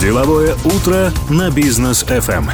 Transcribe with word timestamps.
Деловое 0.00 0.54
утро 0.64 1.10
на 1.30 1.50
бизнес 1.50 2.04
FM. 2.04 2.50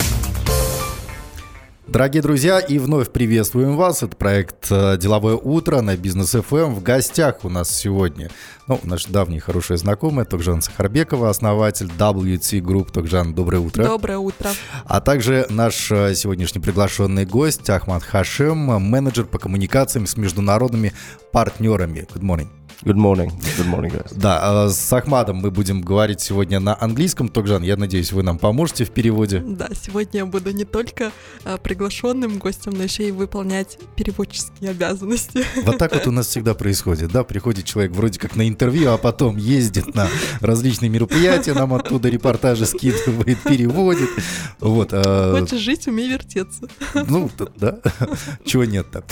Дорогие 1.88 2.22
друзья, 2.22 2.60
и 2.60 2.78
вновь 2.78 3.10
приветствуем 3.10 3.76
вас. 3.76 4.02
Это 4.02 4.16
проект 4.16 4.68
э, 4.70 4.96
«Деловое 4.96 5.34
утро» 5.34 5.80
на 5.80 5.96
Бизнес 5.96 6.34
FM. 6.34 6.74
В 6.74 6.82
гостях 6.82 7.44
у 7.44 7.48
нас 7.48 7.68
сегодня 7.68 8.30
ну, 8.68 8.78
наш 8.84 9.06
давний 9.06 9.40
хороший 9.40 9.76
знакомый 9.76 10.24
Токжан 10.24 10.62
Сахарбекова, 10.62 11.28
основатель 11.28 11.86
WT 11.86 12.60
Group. 12.60 12.92
Токжан, 12.92 13.34
доброе 13.34 13.58
утро. 13.58 13.84
Доброе 13.84 14.18
утро. 14.18 14.50
А 14.84 15.00
также 15.00 15.46
наш 15.50 15.90
э, 15.90 16.14
сегодняшний 16.14 16.60
приглашенный 16.60 17.26
гость 17.26 17.68
Ахмад 17.68 18.04
Хашем, 18.04 18.58
менеджер 18.58 19.24
по 19.24 19.38
коммуникациям 19.38 20.06
с 20.06 20.16
международными 20.16 20.92
партнерами. 21.32 22.06
Good 22.14 22.22
morning. 22.22 22.61
Good 22.84 22.96
morning. 22.96 23.30
Good 23.58 23.68
morning, 23.70 23.92
guys. 23.92 24.12
Да, 24.12 24.68
с 24.68 24.92
Ахмадом 24.92 25.36
мы 25.36 25.52
будем 25.52 25.82
говорить 25.82 26.20
сегодня 26.20 26.58
на 26.58 26.76
английском. 26.80 27.28
Токжан, 27.28 27.62
я 27.62 27.76
надеюсь, 27.76 28.10
вы 28.10 28.24
нам 28.24 28.38
поможете 28.38 28.84
в 28.84 28.90
переводе. 28.90 29.38
Да, 29.38 29.68
сегодня 29.80 30.20
я 30.20 30.26
буду 30.26 30.50
не 30.50 30.64
только 30.64 31.12
а, 31.44 31.58
приглашенным 31.58 32.38
гостем, 32.38 32.72
но 32.72 32.82
еще 32.82 33.06
и 33.06 33.12
выполнять 33.12 33.78
переводческие 33.94 34.70
обязанности. 34.70 35.44
Вот 35.62 35.78
так 35.78 35.94
вот 35.94 36.08
у 36.08 36.10
нас 36.10 36.26
всегда 36.26 36.54
происходит, 36.54 37.12
да? 37.12 37.22
Приходит 37.22 37.66
человек 37.66 37.92
вроде 37.92 38.18
как 38.18 38.34
на 38.34 38.48
интервью, 38.48 38.90
а 38.90 38.98
потом 38.98 39.36
ездит 39.36 39.94
на 39.94 40.08
различные 40.40 40.88
мероприятия, 40.88 41.54
нам 41.54 41.74
оттуда 41.74 42.08
репортажи 42.08 42.66
скидывает, 42.66 43.38
переводит. 43.44 44.10
Вот. 44.58 44.88
А... 44.92 45.38
Хочешь 45.38 45.60
жить, 45.60 45.86
умей 45.86 46.10
вертеться. 46.10 46.66
Ну, 46.94 47.30
да. 47.56 47.78
Чего 48.44 48.64
нет-то. 48.64 49.04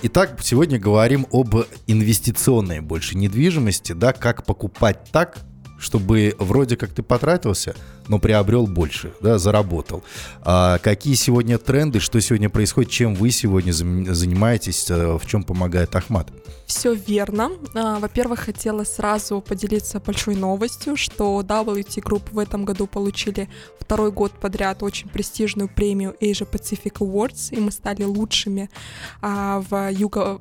Итак, 0.00 0.38
сегодня 0.40 0.78
говорим 0.78 1.26
об 1.32 1.56
инвестиционной 1.88 2.78
больше 2.78 3.16
недвижимости, 3.16 3.94
да, 3.94 4.12
как 4.12 4.46
покупать 4.46 5.00
так, 5.10 5.38
чтобы 5.78 6.34
вроде 6.38 6.76
как 6.76 6.90
ты 6.90 7.02
потратился, 7.02 7.74
но 8.08 8.18
приобрел 8.18 8.66
больше, 8.66 9.12
да, 9.20 9.38
заработал. 9.38 10.02
А 10.42 10.78
какие 10.78 11.14
сегодня 11.14 11.58
тренды, 11.58 12.00
что 12.00 12.20
сегодня 12.20 12.48
происходит, 12.48 12.90
чем 12.90 13.14
вы 13.14 13.30
сегодня 13.30 13.72
занимаетесь, 13.72 14.90
э, 14.90 15.18
в 15.18 15.26
чем 15.26 15.44
помогает 15.44 15.94
Ахмат? 15.94 16.28
Все 16.68 16.92
верно. 16.92 17.50
А, 17.74 17.98
во-первых, 17.98 18.40
хотела 18.40 18.84
сразу 18.84 19.40
поделиться 19.40 20.00
большой 20.00 20.34
новостью, 20.34 20.96
что 20.96 21.40
WT 21.40 22.02
Group 22.02 22.24
в 22.30 22.38
этом 22.38 22.66
году 22.66 22.86
получили 22.86 23.48
второй 23.80 24.12
год 24.12 24.32
подряд 24.32 24.82
очень 24.82 25.08
престижную 25.08 25.70
премию 25.70 26.14
Asia 26.20 26.46
Pacific 26.46 26.98
Awards, 26.98 27.56
и 27.56 27.58
мы 27.58 27.70
стали 27.70 28.02
лучшими 28.02 28.68
а, 29.22 29.64
в, 29.66 29.90
юго, 29.92 30.38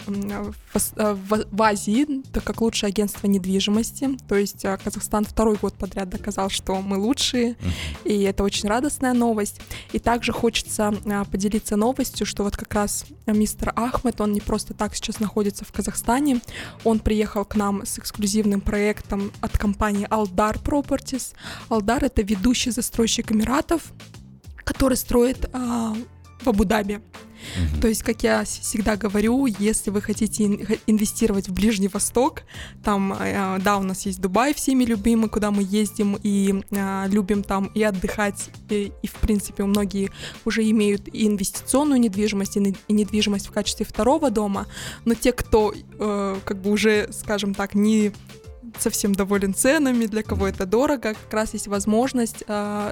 в, 0.73 1.45
в, 1.52 1.62
Азии, 1.62 2.23
так 2.34 2.44
как 2.44 2.59
лучшее 2.59 2.90
агентство 2.90 3.28
недвижимости. 3.28 4.17
То 4.28 4.36
есть 4.36 4.66
а, 4.66 4.75
Казахстан 4.75 5.27
второй 5.28 5.56
год 5.56 5.73
подряд 5.73 6.09
доказал, 6.09 6.50
что 6.50 6.81
мы 6.81 6.97
лучшие, 6.97 7.56
и 8.03 8.22
это 8.23 8.44
очень 8.44 8.70
радостная 8.70 9.14
новость. 9.14 9.61
И 9.92 10.00
также 10.00 10.31
хочется 10.31 10.94
а, 11.06 11.25
поделиться 11.25 11.75
новостью, 11.75 12.25
что 12.25 12.44
вот 12.44 12.58
как 12.58 12.73
раз 12.73 13.06
мистер 13.25 13.73
Ахмед, 13.75 14.19
он 14.22 14.34
не 14.34 14.42
просто 14.42 14.73
так 14.73 14.95
сейчас 14.95 15.19
находится 15.19 15.66
в 15.66 15.72
Казахстане. 15.72 16.42
Он 16.84 17.00
приехал 17.00 17.45
к 17.45 17.56
нам 17.56 17.86
с 17.86 18.00
эксклюзивным 18.00 18.61
проектом 18.61 19.31
от 19.42 19.58
компании 19.58 20.08
Aldar 20.08 20.61
Properties. 20.61 21.34
Aldar— 21.69 22.00
это 22.06 22.22
ведущий 22.22 22.72
застройщик 22.72 23.31
Эмиратов, 23.31 23.81
который 24.64 24.97
строит 24.97 25.50
а, 25.53 25.95
в 26.42 26.48
Абу-Даби. 26.48 26.96
Угу. 26.96 27.82
То 27.82 27.88
есть, 27.88 28.04
как 28.04 28.24
я 28.24 28.44
всегда 28.44 28.96
говорю, 28.96 29.46
если 29.46 29.90
вы 29.90 30.02
хотите 30.02 30.46
инвестировать 30.88 31.48
в 31.48 31.54
Ближний 31.54 31.88
Восток, 31.88 32.44
там, 32.84 33.14
э, 33.14 33.60
да, 33.60 33.78
у 33.78 33.84
нас 33.84 34.06
есть 34.06 34.20
Дубай 34.22 34.54
всеми 34.54 34.84
любимый, 34.84 35.30
куда 35.30 35.52
мы 35.52 35.64
ездим 35.64 36.18
и 36.22 36.64
а, 36.72 37.06
любим 37.08 37.44
там 37.44 37.68
и 37.68 37.84
отдыхать, 37.84 38.50
и, 38.70 38.92
и 39.02 39.08
в 39.08 39.14
принципе 39.14 39.64
многие 39.64 40.10
уже 40.46 40.68
имеют 40.70 41.08
и 41.08 41.28
инвестиционную 41.28 42.00
недвижимость, 42.00 42.58
и, 42.58 42.76
и 42.88 42.94
недвижимость 42.94 43.48
в 43.48 43.52
качестве 43.52 43.86
второго 43.86 44.31
дома, 44.31 44.68
но 45.06 45.14
те, 45.14 45.31
кто 45.31 45.74
э, 45.74 46.38
как 46.44 46.62
бы 46.62 46.72
уже, 46.72 47.09
скажем 47.12 47.53
так, 47.53 47.76
не 47.76 48.12
совсем 48.79 49.13
доволен 49.13 49.53
ценами, 49.53 50.05
для 50.05 50.23
кого 50.23 50.47
это 50.47 50.66
дорого, 50.66 51.13
как 51.13 51.33
раз 51.33 51.53
есть 51.53 51.67
возможность 51.67 52.44
э, 52.47 52.91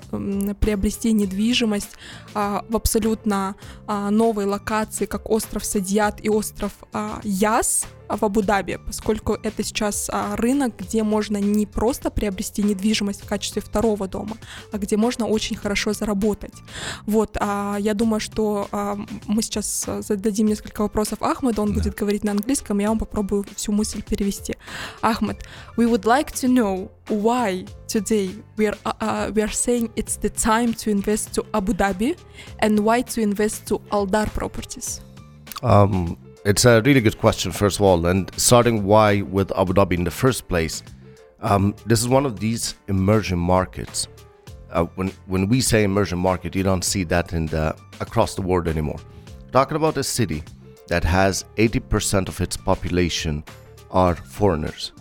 приобрести 0.59 1.13
недвижимость 1.13 1.91
э, 2.33 2.61
в 2.69 2.75
абсолютно 2.75 3.55
э, 3.87 4.09
новой 4.09 4.45
локации, 4.45 5.05
как 5.05 5.29
остров 5.29 5.65
Садьят 5.65 6.23
и 6.23 6.29
остров 6.29 6.71
э, 6.93 7.09
Яс, 7.23 7.85
в 8.09 8.23
Абу-Даби, 8.23 8.79
поскольку 8.85 9.33
это 9.33 9.63
сейчас 9.63 10.09
а, 10.11 10.35
рынок, 10.35 10.73
где 10.77 11.03
можно 11.03 11.38
не 11.38 11.66
просто 11.66 12.09
приобрести 12.09 12.63
недвижимость 12.63 13.23
в 13.23 13.27
качестве 13.27 13.61
второго 13.61 14.07
дома, 14.07 14.38
а 14.71 14.77
где 14.77 14.97
можно 14.97 15.27
очень 15.27 15.55
хорошо 15.55 15.93
заработать. 15.93 16.53
Вот, 17.05 17.38
а, 17.39 17.77
я 17.79 17.93
думаю, 17.93 18.19
что 18.19 18.67
а, 18.71 18.97
мы 19.27 19.41
сейчас 19.41 19.88
зададим 19.99 20.47
несколько 20.47 20.81
вопросов 20.81 21.21
Ахмеду, 21.21 21.61
он 21.61 21.69
да. 21.69 21.75
будет 21.75 21.95
говорить 21.95 22.23
на 22.23 22.31
английском, 22.31 22.79
я 22.79 22.89
вам 22.89 22.99
попробую 22.99 23.45
всю 23.55 23.71
мысль 23.71 24.01
перевести. 24.01 24.55
Ахмед, 25.01 25.45
we 25.77 25.89
would 25.89 26.03
like 26.03 26.31
to 26.33 26.47
know 26.47 26.89
why 27.09 27.66
today 27.87 28.31
we 28.57 28.67
are, 28.67 28.77
uh, 28.85 28.93
uh, 28.99 29.31
we 29.33 29.41
are 29.41 29.51
saying 29.51 29.91
it's 29.95 30.17
the 30.17 30.29
time 30.29 30.73
to 30.73 30.89
invest 30.89 31.33
to 31.33 31.45
Abu 31.53 31.73
Dhabi 31.73 32.17
and 32.59 32.79
why 32.79 33.01
to 33.01 33.22
invest 33.22 33.67
to 33.67 33.81
Aldar 33.91 34.31
Properties. 34.33 35.01
Um, 35.61 36.17
it's 36.45 36.63
a 36.63 36.81
really 36.83 37.01
good 37.01 37.17
question, 37.17 37.51
first 37.51 37.78
of 37.78 37.81
all. 37.81 38.06
And 38.06 38.31
starting 38.38 38.83
why 38.85 39.22
with 39.22 39.51
Abu 39.57 39.73
Dhabi 39.73 39.94
in 39.94 40.03
the 40.03 40.11
first 40.11 40.47
place, 40.47 40.83
um, 41.41 41.75
this 41.85 42.00
is 42.00 42.07
one 42.07 42.25
of 42.25 42.39
these 42.39 42.75
emerging 42.88 43.39
markets. 43.39 44.07
Uh, 44.72 44.85
when 44.95 45.11
when 45.25 45.47
we 45.47 45.59
say 45.61 45.84
emerging 45.84 46.19
market, 46.19 46.55
you 46.55 46.63
don't 46.63 46.84
see 46.84 47.03
that 47.05 47.34
in 47.34 47.47
the 47.47 47.75
across 48.00 48.35
the 48.35 48.41
world 48.41 48.67
anymore. 48.67 49.00
Talking 49.51 49.78
about 49.78 49.97
a 49.97 50.03
city 50.03 50.44
that 50.88 51.03
has 51.03 51.45
80% 51.55 52.28
of 52.28 52.39
its 52.41 52.57
population 52.57 53.44
are 53.89 54.16
foreigners. 54.16 54.91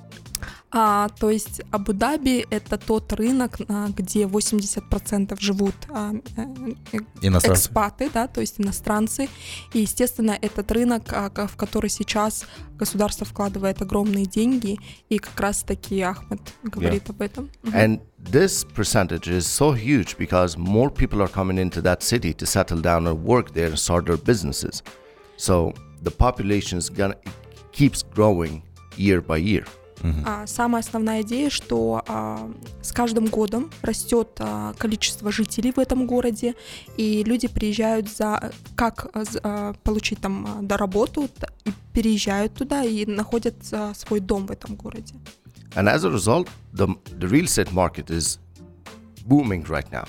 А, 0.76 1.08
то 1.20 1.30
есть 1.30 1.62
Абу-Даби— 1.70 2.46
это 2.50 2.76
тот 2.78 3.12
рынок, 3.12 3.58
а, 3.68 3.86
где 3.90 4.26
80% 4.26 5.40
живут 5.40 5.74
а, 5.88 6.12
э, 6.36 6.98
экспаты, 7.22 8.10
да, 8.12 8.26
то 8.26 8.40
есть 8.40 8.60
иностранцы. 8.60 9.28
И, 9.72 9.82
естественно, 9.82 10.36
этот 10.42 10.72
рынок, 10.72 11.04
а, 11.12 11.30
в 11.46 11.56
который 11.56 11.90
сейчас 11.90 12.46
государство 12.76 13.24
вкладывает 13.24 13.82
огромные 13.82 14.26
деньги, 14.26 14.80
и 15.08 15.18
как 15.18 15.38
раз-таки 15.38 16.00
Ахмед 16.00 16.40
говорит 16.64 17.04
yeah. 17.04 17.10
об 17.10 17.22
этом. 17.22 17.50
And 17.72 18.00
this 18.18 18.64
percentage 18.64 19.28
is 19.28 19.46
so 19.46 19.70
huge 19.70 20.16
because 20.18 20.58
more 20.58 20.90
people 20.90 21.22
are 21.22 21.30
coming 21.30 21.58
into 21.58 21.80
that 21.82 22.02
city 22.02 22.34
to 22.34 22.46
settle 22.46 22.80
down 22.80 23.06
and 23.06 23.22
work 23.22 23.52
there 23.52 23.68
and 23.68 23.78
start 23.78 24.06
their 24.06 24.16
businesses. 24.16 24.82
So 25.36 25.72
the 26.02 26.10
population 26.10 26.78
is 26.78 26.90
gonna 26.90 27.14
keeps 27.70 28.02
growing 28.02 28.64
year 28.96 29.20
by 29.20 29.36
year. 29.36 29.64
Угу. 30.04 30.20
А, 30.26 30.46
самая 30.46 30.82
основная 30.82 31.22
идея, 31.22 31.48
что 31.48 32.02
а, 32.06 32.50
с 32.82 32.92
каждым 32.92 33.24
годом 33.26 33.70
растет 33.80 34.28
а, 34.38 34.74
количество 34.74 35.32
жителей 35.32 35.72
в 35.72 35.78
этом 35.78 36.06
городе, 36.06 36.54
и 36.98 37.24
люди 37.24 37.48
приезжают 37.48 38.10
за 38.10 38.52
как 38.76 39.06
а, 39.14 39.72
получить 39.82 40.20
там 40.20 40.46
а, 40.46 40.62
до 40.62 40.76
работу, 40.76 41.30
и 41.64 41.72
переезжают 41.94 42.52
туда 42.52 42.84
и 42.84 43.06
находят 43.06 43.54
а, 43.72 43.94
свой 43.94 44.20
дом 44.20 44.46
в 44.46 44.50
этом 44.50 44.76
городе. 44.76 45.14
And 45.74 45.88
as 45.88 46.04
a 46.04 46.10
result, 46.10 46.48
the, 46.74 46.86
the 47.18 47.26
real 47.26 47.46
estate 47.46 47.72
market 47.72 48.10
is 48.10 48.38
booming 49.26 49.64
right 49.64 49.90
now. 49.90 50.04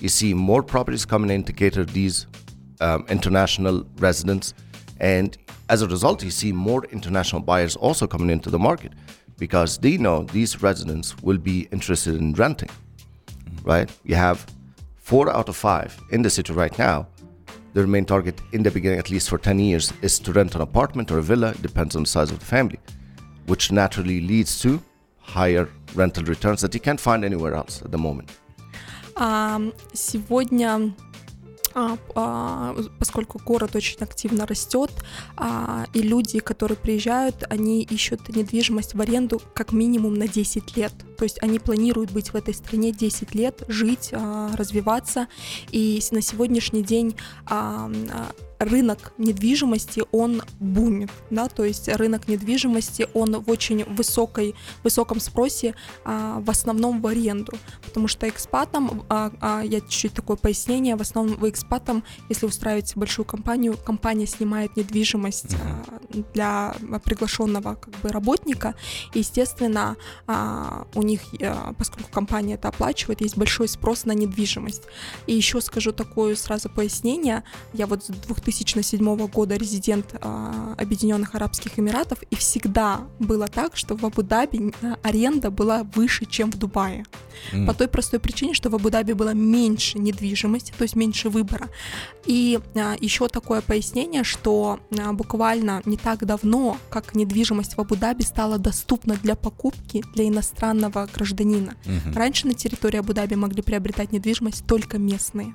You 0.00 0.08
see 0.08 0.34
more 0.34 0.62
properties 0.62 1.06
coming 1.06 1.30
in 1.30 1.44
to 1.44 1.52
cater 1.52 1.84
these 1.84 2.26
um, 2.80 3.06
international 3.08 3.86
residents, 3.98 4.54
and 4.98 5.38
as 5.68 5.82
a 5.82 5.86
result, 5.86 6.22
you 6.22 6.30
see 6.30 6.52
more 6.52 6.84
international 6.92 7.42
buyers 7.42 7.76
also 7.76 8.06
coming 8.06 8.28
into 8.28 8.50
the 8.50 8.58
market. 8.58 8.92
because 9.37 9.77
they 9.77 9.97
know 9.97 10.23
these 10.23 10.61
residents 10.61 11.15
will 11.23 11.37
be 11.37 11.67
interested 11.71 12.15
in 12.15 12.33
renting, 12.33 12.69
right? 13.63 13.89
You 14.03 14.15
have 14.15 14.45
four 14.97 15.29
out 15.29 15.49
of 15.49 15.55
five 15.55 15.99
in 16.11 16.21
the 16.21 16.29
city 16.29 16.53
right 16.53 16.77
now. 16.77 17.07
Their 17.73 17.87
main 17.87 18.05
target 18.05 18.39
in 18.51 18.63
the 18.63 18.71
beginning, 18.71 18.99
at 18.99 19.09
least 19.09 19.29
for 19.29 19.37
10 19.37 19.57
years, 19.59 19.93
is 20.01 20.19
to 20.19 20.33
rent 20.33 20.55
an 20.55 20.61
apartment 20.61 21.09
or 21.11 21.19
a 21.19 21.23
villa, 21.23 21.53
depends 21.61 21.95
on 21.95 22.03
the 22.03 22.09
size 22.09 22.31
of 22.31 22.39
the 22.39 22.45
family, 22.45 22.79
which 23.47 23.71
naturally 23.71 24.21
leads 24.21 24.59
to 24.61 24.81
higher 25.17 25.69
rental 25.95 26.23
returns 26.25 26.61
that 26.61 26.73
you 26.73 26.79
can't 26.79 26.99
find 26.99 27.23
anywhere 27.23 27.55
else 27.55 27.81
at 27.81 27.91
the 27.91 27.97
moment. 27.97 28.29
Um, 29.17 29.73
сегодня 29.93 30.77
А, 30.77 30.83
а, 30.83 31.04
поскольку 32.98 33.38
город 33.44 33.76
очень 33.76 33.98
активно 34.00 34.46
растет, 34.46 34.90
а, 35.36 35.86
и 35.92 36.00
люди, 36.00 36.38
которые 36.38 36.76
приезжают, 36.76 37.44
они 37.50 37.82
ищут 37.82 38.28
недвижимость 38.34 38.94
в 38.94 39.00
аренду 39.00 39.42
как 39.54 39.72
минимум 39.72 40.14
на 40.14 40.26
10 40.26 40.76
лет. 40.76 40.92
То 41.18 41.24
есть 41.24 41.42
они 41.42 41.58
планируют 41.58 42.10
быть 42.10 42.30
в 42.30 42.34
этой 42.34 42.54
стране 42.54 42.92
10 42.92 43.34
лет, 43.34 43.62
жить, 43.68 44.12
развиваться. 44.12 45.28
И 45.70 46.02
на 46.10 46.22
сегодняшний 46.22 46.82
день 46.82 47.16
рынок 48.58 49.12
недвижимости, 49.18 50.02
он 50.12 50.42
бумит, 50.60 51.10
да, 51.30 51.48
то 51.48 51.64
есть 51.64 51.88
рынок 51.88 52.28
недвижимости, 52.28 53.06
он 53.14 53.40
в 53.40 53.50
очень 53.50 53.84
высокой, 53.84 54.54
высоком 54.82 55.20
спросе, 55.20 55.74
а, 56.04 56.40
в 56.40 56.50
основном 56.50 57.00
в 57.00 57.06
аренду, 57.06 57.52
потому 57.84 58.08
что 58.08 58.28
экспатам, 58.28 59.04
а, 59.08 59.32
а, 59.40 59.62
я 59.62 59.80
чуть-чуть 59.80 60.14
такое 60.14 60.36
пояснение, 60.36 60.96
в 60.96 61.00
основном 61.00 61.36
вы 61.38 61.50
экспатам, 61.50 62.04
если 62.28 62.46
устраиваете 62.46 62.94
большую 62.96 63.26
компанию, 63.26 63.76
компания 63.76 64.26
снимает 64.26 64.76
недвижимость 64.76 65.54
а, 65.54 65.84
для 66.34 66.74
приглашенного 67.04 67.74
как 67.74 67.94
бы 68.00 68.08
работника, 68.08 68.74
и, 69.14 69.20
естественно, 69.20 69.96
а, 70.26 70.86
у 70.94 71.02
них, 71.02 71.20
а, 71.42 71.72
поскольку 71.74 72.10
компания 72.10 72.54
это 72.54 72.68
оплачивает, 72.68 73.20
есть 73.20 73.36
большой 73.36 73.68
спрос 73.68 74.04
на 74.04 74.12
недвижимость. 74.12 74.82
И 75.26 75.34
еще 75.34 75.60
скажу 75.60 75.92
такое 75.92 76.36
сразу 76.36 76.68
пояснение, 76.68 77.42
я 77.72 77.86
вот 77.86 78.04
с 78.04 78.10
2007 78.46 79.26
года 79.26 79.56
резидент 79.56 80.14
а, 80.20 80.74
Объединенных 80.78 81.34
Арабских 81.34 81.78
Эмиратов, 81.78 82.22
и 82.30 82.36
всегда 82.36 83.00
было 83.18 83.48
так, 83.48 83.76
что 83.76 83.96
в 83.96 84.04
Абу-Даби 84.06 84.72
а, 84.82 84.96
аренда 85.02 85.50
была 85.50 85.82
выше, 85.82 86.26
чем 86.26 86.52
в 86.52 86.56
Дубае. 86.56 87.04
Mm. 87.52 87.66
По 87.66 87.74
той 87.74 87.88
простой 87.88 88.20
причине, 88.20 88.54
что 88.54 88.70
в 88.70 88.74
Абу-Даби 88.74 89.14
было 89.14 89.34
меньше 89.34 89.98
недвижимости, 89.98 90.72
то 90.78 90.82
есть 90.82 90.94
меньше 90.94 91.28
выбора. 91.28 91.68
И 92.24 92.60
а, 92.76 92.94
еще 93.00 93.26
такое 93.28 93.62
пояснение, 93.62 94.22
что 94.22 94.78
а, 94.96 95.12
буквально 95.12 95.82
не 95.84 95.96
так 95.96 96.24
давно, 96.24 96.76
как 96.88 97.16
недвижимость 97.16 97.76
в 97.76 97.80
Абу-Даби 97.80 98.22
стала 98.22 98.58
доступна 98.58 99.16
для 99.16 99.34
покупки 99.34 100.04
для 100.14 100.28
иностранного 100.28 101.08
гражданина. 101.12 101.74
Mm-hmm. 101.84 102.14
Раньше 102.14 102.46
на 102.46 102.54
территории 102.54 102.98
Абу-Даби 102.98 103.34
могли 103.34 103.62
приобретать 103.62 104.12
недвижимость 104.12 104.66
только 104.66 104.98
местные. 104.98 105.52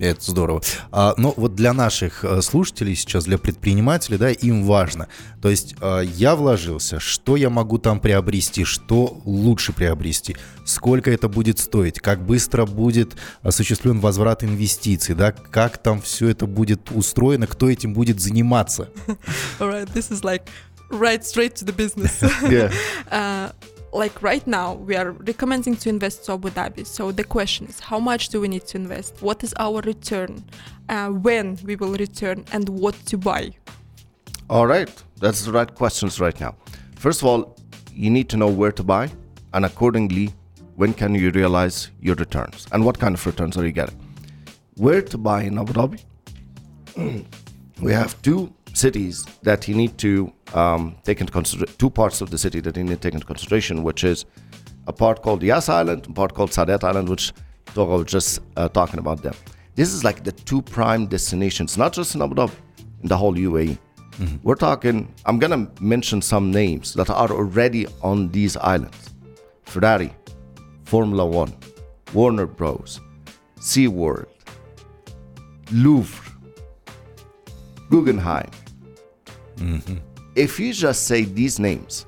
Это 0.00 0.30
здорово. 0.30 0.62
А, 0.90 1.12
но 1.18 1.34
вот 1.36 1.54
для 1.54 1.74
наших 1.74 2.24
э, 2.24 2.40
слушателей 2.40 2.96
сейчас, 2.96 3.24
для 3.24 3.36
предпринимателей, 3.36 4.16
да, 4.16 4.30
им 4.30 4.64
важно. 4.64 5.08
То 5.42 5.50
есть 5.50 5.74
а, 5.80 6.00
я 6.00 6.36
вложился, 6.36 6.98
что 7.00 7.36
я 7.36 7.50
могу 7.50 7.76
там 7.76 8.00
приобрести, 8.00 8.64
что 8.64 9.20
лучше 9.26 9.74
приобрести, 9.74 10.36
сколько 10.64 11.10
это 11.10 11.28
будет 11.28 11.58
стоить, 11.58 12.00
как 12.00 12.24
быстро 12.24 12.64
будет 12.64 13.14
осуществлен 13.42 14.00
возврат 14.00 14.42
инвестиций, 14.42 15.14
да, 15.14 15.32
как 15.32 15.76
там 15.76 16.00
все 16.00 16.28
это 16.28 16.46
будет 16.46 16.90
устроено, 16.90 17.46
кто 17.46 17.68
этим 17.68 17.92
будет 17.92 18.20
заниматься. 18.20 18.88
Alright, 19.58 19.92
this 19.92 20.10
is 20.10 20.24
like 20.24 20.44
right 20.90 21.22
straight 21.22 21.56
to 21.56 21.66
the 21.66 21.76
business. 21.76 22.22
yeah. 22.48 22.72
uh, 23.10 23.52
like 23.92 24.22
right 24.22 24.46
now 24.46 24.74
we 24.74 24.96
are 24.96 25.12
recommending 25.12 25.76
to 25.76 25.88
invest 25.88 26.24
to 26.26 26.32
Abu 26.32 26.50
Dhabi. 26.50 26.86
So 26.86 27.12
the 27.12 27.24
question 27.24 27.66
is, 27.66 27.80
how 27.80 27.98
much 27.98 28.28
do 28.28 28.40
we 28.40 28.48
need 28.48 28.66
to 28.68 28.78
invest? 28.78 29.20
What 29.20 29.42
is 29.42 29.54
our 29.58 29.80
return? 29.80 30.44
Uh, 30.88 31.08
when 31.08 31.58
we 31.64 31.76
will 31.76 31.92
return 31.92 32.44
and 32.52 32.68
what 32.68 32.94
to 33.06 33.18
buy? 33.18 33.52
All 34.48 34.66
right, 34.66 34.90
that's 35.18 35.44
the 35.44 35.52
right 35.52 35.72
questions 35.74 36.20
right 36.20 36.38
now. 36.40 36.56
First 36.96 37.22
of 37.22 37.28
all, 37.28 37.56
you 37.94 38.10
need 38.10 38.28
to 38.30 38.36
know 38.36 38.48
where 38.48 38.72
to 38.72 38.82
buy, 38.82 39.10
and 39.52 39.64
accordingly, 39.64 40.32
when 40.76 40.92
can 40.92 41.14
you 41.14 41.30
realize 41.30 41.90
your 42.00 42.14
returns 42.16 42.66
and 42.72 42.84
what 42.84 42.98
kind 42.98 43.14
of 43.14 43.24
returns 43.26 43.56
are 43.56 43.64
you 43.64 43.72
getting? 43.72 43.98
Where 44.76 45.02
to 45.02 45.18
buy 45.18 45.42
in 45.42 45.58
Abu 45.58 45.72
Dhabi? 45.72 46.02
we 47.82 47.92
have 47.92 48.20
two 48.22 48.52
cities 48.74 49.26
that 49.42 49.68
you 49.68 49.74
need 49.74 49.98
to 49.98 50.32
um, 50.54 50.96
take 51.04 51.20
into 51.20 51.32
consideration, 51.32 51.76
two 51.78 51.90
parts 51.90 52.20
of 52.20 52.30
the 52.30 52.38
city 52.38 52.60
that 52.60 52.76
you 52.76 52.84
need 52.84 52.90
to 52.90 52.96
take 52.96 53.14
into 53.14 53.26
consideration, 53.26 53.82
which 53.82 54.04
is 54.04 54.24
a 54.86 54.92
part 54.92 55.22
called 55.22 55.42
Yas 55.42 55.68
Island, 55.68 56.06
a 56.06 56.12
part 56.12 56.34
called 56.34 56.50
Sadet 56.50 56.84
Island, 56.84 57.08
which 57.08 57.32
I 57.76 57.82
was 57.82 58.06
just 58.06 58.40
uh, 58.56 58.68
talking 58.68 58.98
about 58.98 59.22
them. 59.22 59.34
This 59.74 59.92
is 59.92 60.04
like 60.04 60.24
the 60.24 60.32
two 60.32 60.62
prime 60.62 61.06
destinations, 61.06 61.78
not 61.78 61.92
just 61.92 62.14
in 62.14 62.22
Abu 62.22 62.34
Dhabi, 62.34 62.54
in 63.02 63.08
the 63.08 63.16
whole 63.16 63.34
UAE. 63.34 63.78
Mm-hmm. 64.12 64.36
We're 64.42 64.56
talking, 64.56 65.14
I'm 65.24 65.38
going 65.38 65.66
to 65.66 65.82
mention 65.82 66.20
some 66.20 66.50
names 66.50 66.94
that 66.94 67.08
are 67.08 67.30
already 67.30 67.86
on 68.02 68.30
these 68.30 68.56
islands 68.56 69.14
Ferrari, 69.62 70.12
Formula 70.84 71.24
One, 71.24 71.54
Warner 72.12 72.46
Bros., 72.46 73.00
SeaWorld, 73.60 74.26
Louvre, 75.70 76.29
Guggenheim. 77.90 78.50
Mm-hmm. 79.56 79.96
If 80.36 80.58
you 80.58 80.72
just 80.72 81.06
say 81.06 81.24
these 81.24 81.58
names, 81.58 82.06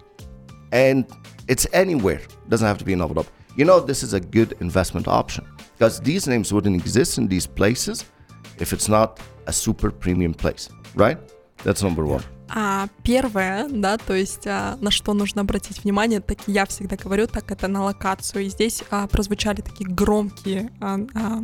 and 0.70 1.06
it's 1.48 1.66
anywhere, 1.72 2.20
doesn't 2.48 2.66
have 2.66 2.78
to 2.78 2.84
be 2.84 2.92
in 2.92 3.02
Abu 3.02 3.14
Dhabi, 3.14 3.28
you 3.56 3.64
know 3.64 3.80
this 3.80 4.02
is 4.02 4.14
a 4.14 4.20
good 4.20 4.54
investment 4.60 5.06
option 5.08 5.44
because 5.74 6.00
these 6.00 6.26
names 6.26 6.52
wouldn't 6.52 6.76
exist 6.76 7.18
in 7.18 7.26
these 7.28 7.46
places 7.46 8.06
if 8.58 8.72
it's 8.72 8.88
not 8.88 9.20
a 9.46 9.52
super 9.52 9.90
premium 9.90 10.32
place, 10.32 10.70
right? 10.94 11.18
That's 11.64 11.82
number 11.82 12.06
one. 12.06 12.24
А 12.54 12.88
первое, 13.02 13.66
да, 13.70 13.96
то 13.96 14.12
есть 14.12 14.46
а, 14.46 14.76
на 14.82 14.90
что 14.90 15.14
нужно 15.14 15.40
обратить 15.40 15.84
внимание, 15.84 16.20
так 16.20 16.36
я 16.46 16.66
всегда 16.66 16.96
говорю, 16.96 17.26
так 17.26 17.50
это 17.50 17.66
на 17.66 17.82
локацию. 17.82 18.44
И 18.44 18.50
здесь 18.50 18.82
а, 18.90 19.06
прозвучали 19.06 19.62
такие 19.62 19.88
громкие 19.88 20.70
а, 20.78 20.98
а, 21.14 21.40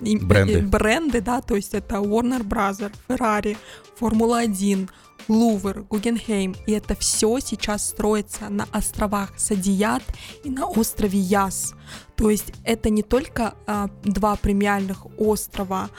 и, 0.00 0.16
бренды. 0.16 0.58
И, 0.58 0.60
бренды, 0.60 1.20
да, 1.20 1.40
то 1.40 1.54
есть 1.54 1.74
это 1.74 1.96
Warner 1.96 2.42
Bros., 2.42 2.90
Ferrari, 3.06 3.56
Формула-1, 4.00 4.90
Лувр, 5.28 5.82
Гугенхейм. 5.88 6.56
И 6.66 6.72
это 6.72 6.96
все 6.96 7.38
сейчас 7.38 7.88
строится 7.88 8.48
на 8.48 8.66
островах 8.72 9.38
Садият 9.38 10.02
и 10.42 10.50
на 10.50 10.66
острове 10.66 11.20
Яс. 11.20 11.74
То 12.16 12.28
есть 12.28 12.52
это 12.64 12.90
не 12.90 13.04
только 13.04 13.54
а, 13.68 13.88
два 14.02 14.34
премиальных 14.34 15.06
острова, 15.18 15.90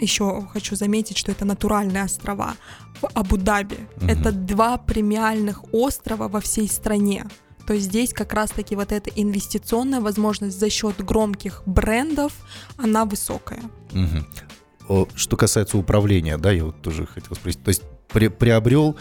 еще 0.00 0.48
хочу 0.52 0.76
заметить, 0.76 1.16
что 1.16 1.32
это 1.32 1.44
натуральные 1.44 2.04
острова 2.04 2.54
в 3.00 3.06
Абу-Даби. 3.14 3.78
Угу. 3.96 4.06
Это 4.06 4.32
два 4.32 4.78
премиальных 4.78 5.62
острова 5.72 6.28
во 6.28 6.40
всей 6.40 6.68
стране. 6.68 7.26
То 7.66 7.74
есть 7.74 7.86
здесь 7.86 8.14
как 8.14 8.32
раз-таки 8.32 8.76
вот 8.76 8.92
эта 8.92 9.10
инвестиционная 9.10 10.00
возможность 10.00 10.58
за 10.58 10.70
счет 10.70 11.04
громких 11.04 11.62
брендов, 11.66 12.32
она 12.78 13.04
высокая. 13.04 13.62
Угу. 13.92 15.08
Что 15.14 15.36
касается 15.36 15.76
управления, 15.76 16.38
да, 16.38 16.50
я 16.50 16.64
вот 16.64 16.80
тоже 16.80 17.06
хотел 17.06 17.34
спросить. 17.34 17.62
То 17.62 17.68
есть 17.68 17.82
при, 18.08 18.28
приобрел 18.28 18.96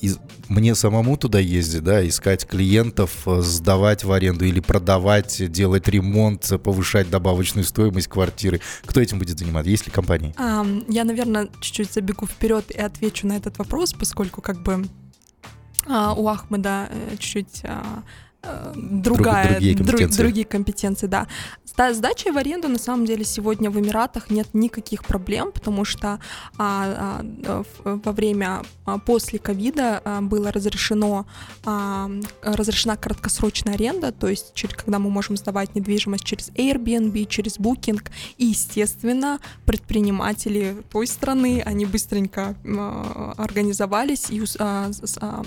и 0.00 0.12
мне 0.52 0.74
самому 0.74 1.16
туда 1.16 1.38
ездить, 1.38 1.82
да, 1.82 2.06
искать 2.06 2.46
клиентов, 2.46 3.26
э, 3.26 3.40
сдавать 3.42 4.04
в 4.04 4.12
аренду 4.12 4.44
или 4.44 4.60
продавать, 4.60 5.50
делать 5.50 5.88
ремонт, 5.88 6.52
повышать 6.62 7.10
добавочную 7.10 7.64
стоимость 7.64 8.08
квартиры. 8.08 8.60
Кто 8.84 9.00
этим 9.00 9.18
будет 9.18 9.38
заниматься? 9.38 9.70
Есть 9.70 9.86
ли 9.86 9.92
компании? 9.92 10.34
Um, 10.38 10.84
я, 10.88 11.04
наверное, 11.04 11.48
чуть-чуть 11.60 11.92
забегу 11.92 12.26
вперед 12.26 12.70
и 12.70 12.78
отвечу 12.78 13.26
на 13.26 13.36
этот 13.36 13.58
вопрос, 13.58 13.92
поскольку 13.92 14.42
как 14.42 14.62
бы 14.62 14.84
uh, 15.86 16.14
у 16.16 16.28
Ахмеда 16.28 16.88
uh, 16.90 17.16
чуть-чуть 17.18 17.64
uh, 17.64 18.02
другая, 18.74 19.54
другие 19.54 19.76
компетенции. 19.76 20.22
другие 20.22 20.46
компетенции, 20.46 21.06
да. 21.06 21.28
С 21.64 21.94
сдачей 21.94 22.30
в 22.32 22.36
аренду 22.36 22.68
на 22.68 22.78
самом 22.78 23.06
деле 23.06 23.24
сегодня 23.24 23.70
в 23.70 23.78
Эмиратах 23.78 24.30
нет 24.30 24.48
никаких 24.52 25.04
проблем, 25.04 25.52
потому 25.52 25.84
что 25.84 26.18
а, 26.58 27.22
а, 27.44 27.62
во 27.84 28.12
время 28.12 28.62
а, 28.84 28.98
после 28.98 29.38
ковида 29.38 30.02
а, 30.04 30.20
было 30.20 30.52
разрешено 30.52 31.26
а, 31.64 32.10
разрешена 32.42 32.96
краткосрочная 32.96 33.74
аренда, 33.74 34.12
то 34.12 34.28
есть 34.28 34.54
через, 34.54 34.74
когда 34.74 34.98
мы 34.98 35.08
можем 35.10 35.36
сдавать 35.36 35.74
недвижимость 35.74 36.24
через 36.24 36.50
Airbnb, 36.50 37.26
через 37.26 37.58
Booking, 37.58 38.02
и 38.38 38.46
естественно 38.46 39.38
предприниматели 39.64 40.76
той 40.90 41.06
страны 41.06 41.62
они 41.64 41.86
быстренько 41.86 42.56
а, 42.64 43.34
организовались 43.38 44.30
и 44.30 44.42
а, 44.58 44.90
а, 45.20 45.42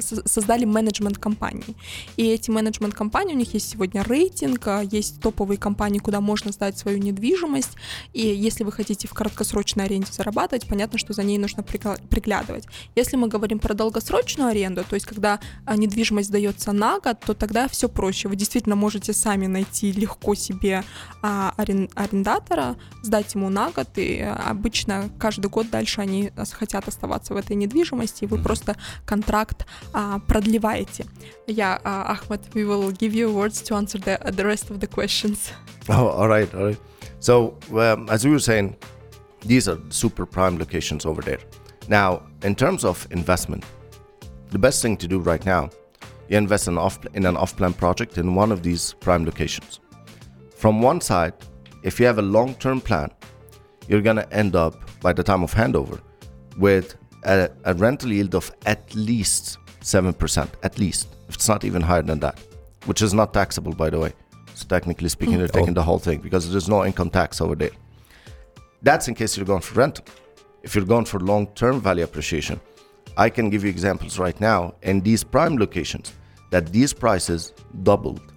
создали 0.00 0.64
менеджмент 0.64 1.18
компании. 1.18 1.76
И 2.16 2.26
эти 2.26 2.50
менеджмент-компании, 2.50 3.34
у 3.34 3.36
них 3.36 3.54
есть 3.54 3.70
сегодня 3.70 4.02
рейтинг, 4.02 4.66
а, 4.66 4.82
есть 4.82 5.20
топовые 5.20 5.58
компании, 5.58 5.98
куда 5.98 6.20
можно 6.20 6.52
сдать 6.52 6.76
свою 6.78 6.98
недвижимость. 6.98 7.76
И 8.12 8.20
если 8.26 8.64
вы 8.64 8.72
хотите 8.72 9.08
в 9.08 9.14
краткосрочной 9.14 9.84
аренде 9.84 10.12
зарабатывать, 10.12 10.66
понятно, 10.66 10.98
что 10.98 11.12
за 11.12 11.22
ней 11.22 11.38
нужно 11.38 11.62
приглядывать. 11.62 12.66
Если 12.94 13.16
мы 13.16 13.28
говорим 13.28 13.58
про 13.58 13.74
долгосрочную 13.74 14.50
аренду, 14.50 14.84
то 14.84 14.94
есть 14.94 15.06
когда 15.06 15.40
а, 15.64 15.76
недвижимость 15.76 16.28
сдается 16.28 16.72
на 16.72 17.00
год, 17.00 17.20
то 17.20 17.34
тогда 17.34 17.68
все 17.68 17.88
проще. 17.88 18.28
Вы 18.28 18.36
действительно 18.36 18.76
можете 18.76 19.12
сами 19.12 19.46
найти 19.46 19.92
легко 19.92 20.34
себе 20.34 20.84
а, 21.22 21.54
арендатора, 21.56 22.76
сдать 23.02 23.34
ему 23.34 23.48
на 23.48 23.70
год, 23.70 23.88
и 23.96 24.20
обычно 24.20 25.10
каждый 25.18 25.50
год 25.50 25.70
дальше 25.70 26.00
они 26.00 26.32
хотят 26.52 26.88
оставаться 26.88 27.34
в 27.34 27.36
этой 27.36 27.56
недвижимости, 27.56 28.24
и 28.24 28.26
вы 28.26 28.38
просто 28.38 28.76
контракт 29.04 29.66
продлеваете. 30.26 31.06
Я 31.46 31.80
Ahmed, 32.04 32.54
we 32.54 32.64
will 32.64 32.90
give 32.90 33.14
you 33.14 33.32
words 33.32 33.62
to 33.62 33.74
answer 33.74 33.98
the, 33.98 34.18
the 34.32 34.44
rest 34.44 34.70
of 34.70 34.80
the 34.80 34.86
questions. 34.86 35.52
Oh, 35.88 36.08
all 36.08 36.28
right, 36.28 36.54
all 36.54 36.66
right. 36.66 36.80
So, 37.18 37.58
um, 37.72 38.08
as 38.10 38.24
we 38.24 38.30
were 38.30 38.38
saying, 38.38 38.76
these 39.40 39.66
are 39.66 39.78
super 39.88 40.24
prime 40.24 40.56
locations 40.56 41.04
over 41.04 41.20
there. 41.20 41.38
Now, 41.88 42.22
in 42.42 42.54
terms 42.54 42.84
of 42.84 43.08
investment, 43.10 43.64
the 44.50 44.58
best 44.58 44.82
thing 44.82 44.96
to 44.98 45.08
do 45.08 45.18
right 45.18 45.44
now, 45.44 45.70
you 46.28 46.36
invest 46.36 46.68
in, 46.68 46.78
off, 46.78 46.98
in 47.14 47.26
an 47.26 47.36
off-plan 47.36 47.72
project 47.72 48.18
in 48.18 48.34
one 48.36 48.52
of 48.52 48.62
these 48.62 48.92
prime 49.00 49.24
locations. 49.24 49.80
From 50.54 50.80
one 50.80 51.00
side, 51.00 51.32
if 51.82 51.98
you 51.98 52.06
have 52.06 52.18
a 52.18 52.22
long-term 52.22 52.82
plan, 52.82 53.10
you're 53.88 54.02
going 54.02 54.16
to 54.16 54.32
end 54.32 54.54
up 54.54 54.76
by 55.00 55.12
the 55.12 55.24
time 55.24 55.42
of 55.42 55.52
handover 55.52 56.00
with 56.56 56.96
a, 57.24 57.50
a 57.64 57.74
rental 57.74 58.12
yield 58.12 58.34
of 58.34 58.52
at 58.66 58.94
least 58.94 59.58
7%, 59.80 60.48
at 60.62 60.78
least, 60.78 61.16
if 61.30 61.36
it's 61.36 61.48
not 61.48 61.64
even 61.64 61.80
higher 61.80 62.02
than 62.02 62.18
that, 62.18 62.40
which 62.86 63.02
is 63.02 63.14
not 63.14 63.32
taxable, 63.32 63.72
by 63.72 63.88
the 63.88 64.00
way. 64.00 64.12
So, 64.54 64.66
technically 64.66 65.08
speaking, 65.08 65.38
they're 65.38 65.46
hmm. 65.46 65.60
taking 65.60 65.74
the 65.74 65.82
whole 65.82 66.00
thing 66.00 66.18
because 66.18 66.50
there's 66.50 66.68
no 66.68 66.84
income 66.84 67.08
tax 67.08 67.40
over 67.40 67.54
there. 67.54 67.70
That's 68.82 69.06
in 69.06 69.14
case 69.14 69.36
you're 69.36 69.46
going 69.46 69.60
for 69.60 69.78
rental. 69.78 70.04
If 70.64 70.74
you're 70.74 70.84
going 70.84 71.04
for 71.04 71.20
long 71.20 71.46
term 71.54 71.80
value 71.80 72.02
appreciation, 72.02 72.60
I 73.16 73.30
can 73.30 73.48
give 73.48 73.62
you 73.62 73.70
examples 73.70 74.18
right 74.18 74.38
now 74.40 74.74
in 74.82 75.02
these 75.02 75.22
prime 75.22 75.56
locations 75.56 76.12
that 76.50 76.72
these 76.72 76.92
prices 76.92 77.54
doubled 77.84 78.29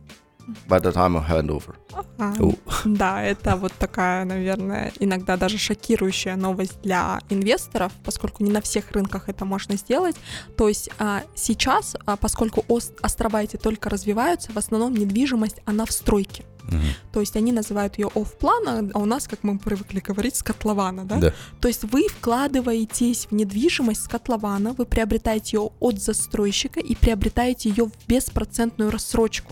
by 0.67 0.79
the 0.81 0.91
time 0.93 1.15
of 1.15 1.27
handover. 1.29 1.75
А, 2.17 2.33
Да, 2.85 3.21
это 3.21 3.55
вот 3.55 3.71
такая, 3.79 4.25
наверное, 4.25 4.91
иногда 4.99 5.37
даже 5.37 5.57
шокирующая 5.57 6.35
новость 6.35 6.81
для 6.81 7.19
инвесторов, 7.29 7.91
поскольку 8.03 8.43
не 8.43 8.51
на 8.51 8.59
всех 8.61 8.91
рынках 8.91 9.29
это 9.29 9.45
можно 9.45 9.77
сделать. 9.77 10.15
То 10.57 10.67
есть 10.67 10.89
а, 10.99 11.23
сейчас, 11.35 11.95
а, 12.05 12.15
поскольку 12.17 12.65
ос- 12.67 12.91
острова 13.01 13.43
эти 13.43 13.57
только 13.57 13.89
развиваются, 13.89 14.51
в 14.51 14.57
основном 14.57 14.93
недвижимость, 14.93 15.61
она 15.65 15.85
в 15.85 15.91
стройке. 15.91 16.43
То 17.11 17.19
есть 17.19 17.35
они 17.35 17.51
называют 17.51 17.97
ее 17.99 18.09
офф-план, 18.15 18.91
а 18.93 18.97
у 18.99 19.05
нас, 19.05 19.27
как 19.27 19.43
мы 19.43 19.59
привыкли 19.59 19.99
говорить, 19.99 20.37
с 20.37 20.43
котлована, 20.43 21.03
да? 21.03 21.17
Да. 21.17 21.33
То 21.59 21.67
есть 21.67 21.83
вы 21.83 22.07
вкладываетесь 22.07 23.27
в 23.29 23.33
недвижимость 23.35 24.03
с 24.03 24.07
котлована, 24.07 24.71
вы 24.73 24.85
приобретаете 24.85 25.57
ее 25.57 25.69
от 25.79 25.99
застройщика 26.01 26.79
и 26.79 26.95
приобретаете 26.95 27.69
ее 27.69 27.85
в 27.85 27.91
беспроцентную 28.07 28.91
рассрочку. 28.91 29.51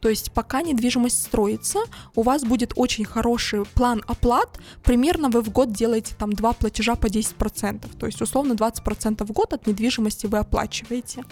То 0.00 0.08
есть 0.08 0.32
пока 0.32 0.62
недвижимость 0.62 1.22
строится, 1.22 1.80
у 2.14 2.22
вас 2.22 2.42
будет 2.44 2.72
очень 2.76 3.04
хороший 3.04 3.64
план 3.64 4.02
оплат. 4.06 4.58
Примерно 4.82 5.28
вы 5.28 5.42
в 5.42 5.50
год 5.50 5.72
делаете 5.72 6.14
там 6.18 6.32
два 6.32 6.52
платежа 6.52 6.94
по 6.94 7.06
10%. 7.06 7.96
То 7.98 8.06
есть 8.06 8.22
условно 8.22 8.52
20% 8.52 9.24
в 9.24 9.32
год 9.32 9.52
от 9.52 9.66
недвижимости 9.66 10.26
вы 10.26 10.38
оплачиваете. 10.38 11.24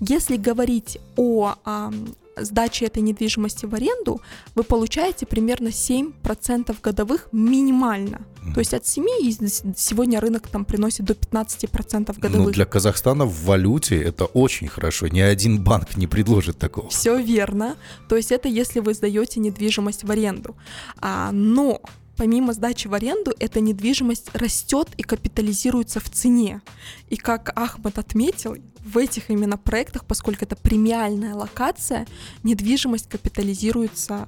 Если 0.00 0.36
говорить 0.36 0.98
о 1.16 1.54
ам, 1.64 2.14
сдаче 2.36 2.86
этой 2.86 3.02
недвижимости 3.02 3.66
в 3.66 3.74
аренду, 3.74 4.20
вы 4.54 4.62
получаете 4.62 5.26
примерно 5.26 5.68
7% 5.68 6.76
годовых 6.82 7.28
минимально. 7.32 8.20
То 8.54 8.60
есть 8.60 8.72
от 8.74 8.86
7 8.86 9.04
и 9.22 9.30
с- 9.32 9.62
сегодня 9.76 10.20
рынок 10.20 10.48
там 10.48 10.64
приносит 10.64 11.04
до 11.04 11.14
15% 11.14 12.18
годовых. 12.18 12.46
Ну, 12.46 12.52
для 12.52 12.64
Казахстана 12.64 13.26
в 13.26 13.44
валюте 13.44 14.00
это 14.02 14.24
очень 14.24 14.68
хорошо. 14.68 15.08
Ни 15.08 15.20
один 15.20 15.62
банк 15.62 15.96
не 15.96 16.06
предложит 16.06 16.58
такого. 16.58 16.88
Все 16.88 17.18
верно. 17.20 17.76
То 18.08 18.16
есть 18.16 18.32
это 18.32 18.48
если 18.48 18.80
вы 18.80 18.94
сдаете 18.94 19.40
недвижимость 19.40 20.04
в 20.04 20.10
аренду. 20.10 20.56
А, 21.00 21.30
но 21.32 21.80
помимо 22.20 22.52
сдачи 22.52 22.86
в 22.86 22.92
аренду, 22.92 23.32
эта 23.38 23.60
недвижимость 23.60 24.28
растет 24.34 24.88
и 24.98 25.02
капитализируется 25.02 26.00
в 26.00 26.10
цене. 26.10 26.60
И 27.08 27.16
как 27.16 27.50
Ахмад 27.58 27.96
отметил, 27.96 28.58
в 28.84 28.98
этих 28.98 29.30
именно 29.30 29.56
проектах, 29.56 30.04
поскольку 30.04 30.44
это 30.44 30.54
премиальная 30.54 31.34
локация, 31.34 32.06
недвижимость 32.42 33.08
капитализируется 33.08 34.26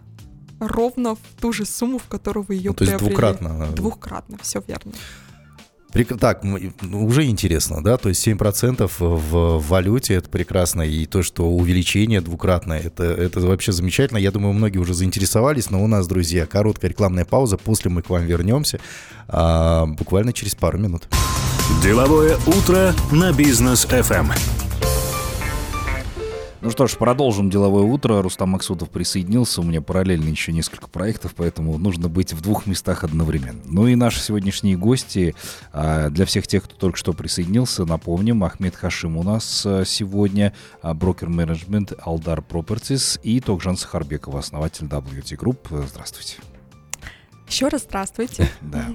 ровно 0.59 1.17
в 1.17 1.21
ту 1.39 1.53
же 1.53 1.67
сумму, 1.67 1.99
в 1.99 2.05
которую 2.05 2.47
вы 2.49 2.55
ее 2.55 2.71
Ну, 2.71 2.77
то 2.77 2.85
есть 2.85 2.97
приобрели. 2.97 3.11
двукратно. 3.11 3.67
Двухкратно, 3.73 4.39
все 4.41 4.65
верно. 4.67 4.93
Так, 5.93 6.43
ну, 6.43 6.59
уже 7.05 7.25
интересно, 7.25 7.85
да, 7.85 7.99
то 7.99 8.09
есть 8.09 8.27
7% 8.27 8.91
в 8.99 9.69
валюте, 9.69 10.15
это 10.15 10.31
прекрасно, 10.31 10.83
и 10.83 11.05
то, 11.05 11.23
что 11.23 11.51
увеличение 11.51 12.23
двукратное, 12.23 12.81
это, 12.81 13.05
это 13.05 13.41
вообще 13.41 13.73
замечательно. 13.73 14.19
Я 14.19 14.31
думаю, 14.31 14.55
многие 14.55 14.79
уже 14.79 14.95
заинтересовались, 14.95 15.71
но 15.71 15.85
у 15.85 15.87
нас, 15.87 16.07
друзья, 16.07 16.47
короткая 16.47 16.91
рекламная 16.91 17.27
пауза, 17.27 17.59
после 17.59 17.91
мы 17.91 18.01
к 18.01 18.09
вам 18.09 18.25
вернемся, 18.25 18.81
а, 19.29 19.87
буквально 19.87 20.33
через 20.33 20.55
пару 20.55 20.79
минут. 20.79 21.09
Деловое 21.83 22.39
утро 22.47 22.95
на 23.11 23.33
бизнес 23.33 23.87
FM. 23.87 24.62
Ну 26.62 26.71
что 26.71 26.87
ж, 26.87 26.97
продолжим 26.97 27.50
деловое 27.50 27.83
утро. 27.83 28.23
Рустам 28.23 28.50
Максутов 28.50 28.88
присоединился. 28.88 29.61
У 29.61 29.64
меня 29.64 29.83
параллельно 29.83 30.28
еще 30.28 30.52
несколько 30.52 30.87
проектов, 30.87 31.35
поэтому 31.37 31.76
нужно 31.76 32.09
быть 32.09 32.33
в 32.33 32.40
двух 32.40 32.66
местах 32.66 33.02
одновременно. 33.02 33.61
Ну 33.64 33.88
и 33.88 33.97
наши 33.97 34.21
сегодняшние 34.21 34.76
гости, 34.76 35.35
а, 35.73 36.09
для 36.09 36.25
всех 36.25 36.47
тех, 36.47 36.62
кто 36.62 36.76
только 36.76 36.97
что 36.97 37.14
присоединился, 37.14 37.85
напомним, 37.85 38.45
Ахмед 38.45 38.76
Хашим 38.76 39.16
у 39.16 39.25
нас 39.25 39.64
а, 39.66 39.83
сегодня, 39.85 40.54
а, 40.83 40.95
брокер-менеджмент 40.95 41.95
Алдар 41.99 42.38
Properties 42.49 43.19
и 43.25 43.40
Токжан 43.40 43.76
Сахарбекова, 43.76 44.38
основатель 44.38 44.87
WT 44.87 45.37
Group. 45.37 45.85
Здравствуйте. 45.88 46.37
Еще 47.53 47.69
раз 47.69 47.83
здравствуйте. 47.83 48.49
Да. 48.63 48.87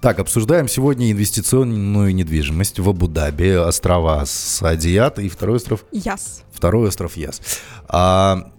Так, 0.00 0.18
обсуждаем 0.18 0.66
сегодня 0.66 1.10
инвестиционную 1.12 2.14
недвижимость 2.14 2.78
в 2.78 2.88
Абу-Даби, 2.88 3.56
острова 3.56 4.24
Садият 4.24 5.18
и 5.18 5.28
второй 5.28 5.56
остров 5.56 5.84
Яс. 5.92 6.42
Второй 6.52 6.88
остров 6.88 7.16
Яс. 7.18 7.42
А, 7.88 8.50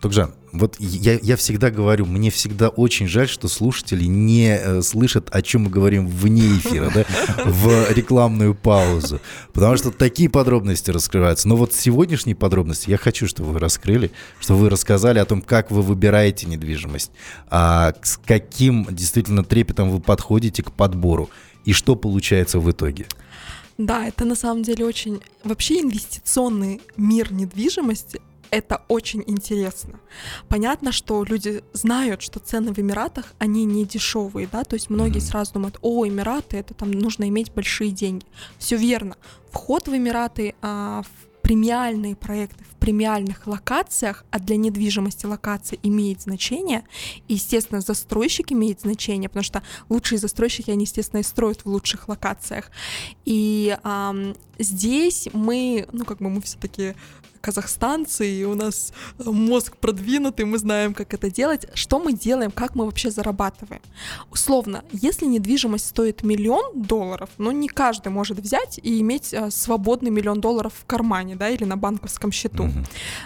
Токжан, 0.00 0.34
вот 0.54 0.76
я, 0.78 1.18
я 1.20 1.36
всегда 1.36 1.70
говорю, 1.70 2.06
мне 2.06 2.30
всегда 2.30 2.68
очень 2.68 3.08
жаль, 3.08 3.28
что 3.28 3.48
слушатели 3.48 4.04
не 4.04 4.56
э, 4.56 4.82
слышат, 4.82 5.28
о 5.34 5.42
чем 5.42 5.62
мы 5.62 5.70
говорим 5.70 6.06
вне 6.06 6.46
эфира, 6.58 6.90
да, 6.94 7.04
в 7.44 7.92
рекламную 7.92 8.54
паузу. 8.54 9.20
Потому 9.52 9.76
что 9.76 9.90
такие 9.90 10.30
подробности 10.30 10.92
раскрываются. 10.92 11.48
Но 11.48 11.56
вот 11.56 11.74
сегодняшние 11.74 12.36
подробности 12.36 12.88
я 12.88 12.96
хочу, 12.96 13.26
чтобы 13.26 13.52
вы 13.52 13.58
раскрыли, 13.58 14.12
чтобы 14.38 14.60
вы 14.60 14.70
рассказали 14.70 15.18
о 15.18 15.24
том, 15.24 15.42
как 15.42 15.72
вы 15.72 15.82
выбираете 15.82 16.46
недвижимость, 16.46 17.10
а 17.50 17.92
с 18.02 18.16
каким 18.16 18.86
действительно 18.90 19.42
трепетом 19.42 19.90
вы 19.90 20.00
подходите 20.00 20.62
к 20.62 20.70
подбору 20.70 21.30
и 21.64 21.72
что 21.72 21.96
получается 21.96 22.60
в 22.60 22.70
итоге. 22.70 23.06
Да, 23.76 24.06
это 24.06 24.24
на 24.24 24.36
самом 24.36 24.62
деле 24.62 24.84
очень... 24.84 25.20
Вообще 25.42 25.80
инвестиционный 25.80 26.80
мир 26.96 27.32
недвижимости 27.32 28.20
это 28.50 28.82
очень 28.88 29.22
интересно. 29.26 30.00
Понятно, 30.48 30.92
что 30.92 31.24
люди 31.24 31.62
знают, 31.72 32.22
что 32.22 32.40
цены 32.40 32.72
в 32.72 32.78
Эмиратах, 32.78 33.34
они 33.38 33.64
не 33.64 33.84
дешевые, 33.84 34.48
да, 34.50 34.64
то 34.64 34.74
есть 34.74 34.90
многие 34.90 35.20
сразу 35.20 35.54
думают, 35.54 35.78
о, 35.82 36.06
Эмираты, 36.06 36.56
это 36.56 36.74
там 36.74 36.90
нужно 36.90 37.28
иметь 37.28 37.52
большие 37.52 37.90
деньги. 37.90 38.26
Все 38.58 38.76
верно. 38.76 39.16
Вход 39.50 39.88
в 39.88 39.96
Эмираты 39.96 40.54
а, 40.62 41.02
в 41.02 41.42
премиальные 41.44 42.16
проекты 42.16 42.64
в 42.64 42.76
премиальных 42.76 43.46
локациях, 43.46 44.24
а 44.30 44.38
для 44.38 44.56
недвижимости 44.56 45.26
локация 45.26 45.78
имеет 45.82 46.22
значение, 46.22 46.84
и, 47.28 47.34
естественно, 47.34 47.82
застройщик 47.82 48.50
имеет 48.52 48.80
значение, 48.80 49.28
потому 49.28 49.44
что 49.44 49.62
лучшие 49.90 50.18
застройщики, 50.18 50.70
они, 50.70 50.84
естественно, 50.84 51.20
и 51.20 51.22
строят 51.22 51.64
в 51.64 51.66
лучших 51.66 52.08
локациях. 52.08 52.70
И 53.26 53.76
ам, 53.82 54.34
здесь 54.58 55.28
мы, 55.34 55.86
ну, 55.92 56.06
как 56.06 56.18
бы 56.18 56.30
мы 56.30 56.40
все 56.40 56.58
таки 56.58 56.94
казахстанцы, 57.44 58.26
и 58.26 58.44
у 58.44 58.54
нас 58.54 58.92
э, 59.18 59.30
мозг 59.30 59.76
продвинутый, 59.76 60.46
мы 60.46 60.58
знаем, 60.58 60.94
как 60.94 61.12
это 61.12 61.30
делать. 61.30 61.66
Что 61.74 61.98
мы 61.98 62.14
делаем, 62.14 62.50
как 62.50 62.74
мы 62.74 62.86
вообще 62.86 63.10
зарабатываем? 63.10 63.82
Условно, 64.30 64.82
если 64.92 65.26
недвижимость 65.26 65.86
стоит 65.86 66.22
миллион 66.22 66.82
долларов, 66.82 67.28
ну, 67.38 67.50
не 67.50 67.68
каждый 67.68 68.08
может 68.08 68.38
взять 68.40 68.80
и 68.82 69.00
иметь 69.00 69.34
э, 69.34 69.50
свободный 69.50 70.10
миллион 70.10 70.40
долларов 70.40 70.72
в 70.74 70.86
кармане, 70.86 71.36
да, 71.36 71.50
или 71.50 71.64
на 71.64 71.76
банковском 71.76 72.32
счету. 72.32 72.70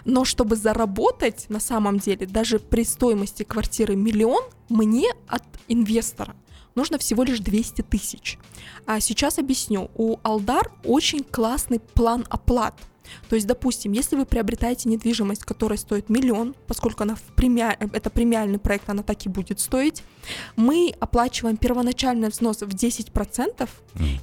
Но 0.05 0.25
чтобы 0.25 0.57
заработать 0.57 1.47
на 1.49 1.61
самом 1.61 1.99
деле, 1.99 2.27
даже 2.27 2.59
при 2.59 2.85
стоимости 2.85 3.45
квартиры 3.45 3.95
миллион, 3.95 4.43
мне 4.69 5.13
от 5.29 5.45
инвестора 5.69 6.35
нужно 6.75 6.99
всего 6.99 7.25
лишь 7.25 7.41
200 7.41 7.83
тысяч. 7.83 8.39
А 8.87 9.01
сейчас 9.01 9.39
объясню. 9.39 9.91
У 9.95 10.17
Алдар 10.23 10.71
очень 10.85 11.25
классный 11.25 11.81
план 11.81 12.25
оплат. 12.31 12.75
То 13.29 13.37
есть, 13.37 13.47
допустим, 13.47 13.93
если 13.93 14.17
вы 14.17 14.25
приобретаете 14.25 14.89
недвижимость, 14.89 15.45
которая 15.45 15.79
стоит 15.79 16.09
миллион, 16.09 16.55
поскольку 16.67 17.03
она 17.03 17.15
в 17.15 17.23
премия... 17.35 17.77
это 17.93 18.11
премиальный 18.11 18.59
проект, 18.59 18.89
она 18.91 19.03
так 19.03 19.25
и 19.27 19.29
будет 19.29 19.61
стоить, 19.61 20.03
мы 20.57 20.95
оплачиваем 21.01 21.57
первоначальный 21.57 22.29
взнос 22.29 22.61
в 22.61 22.69
10%, 22.69 23.69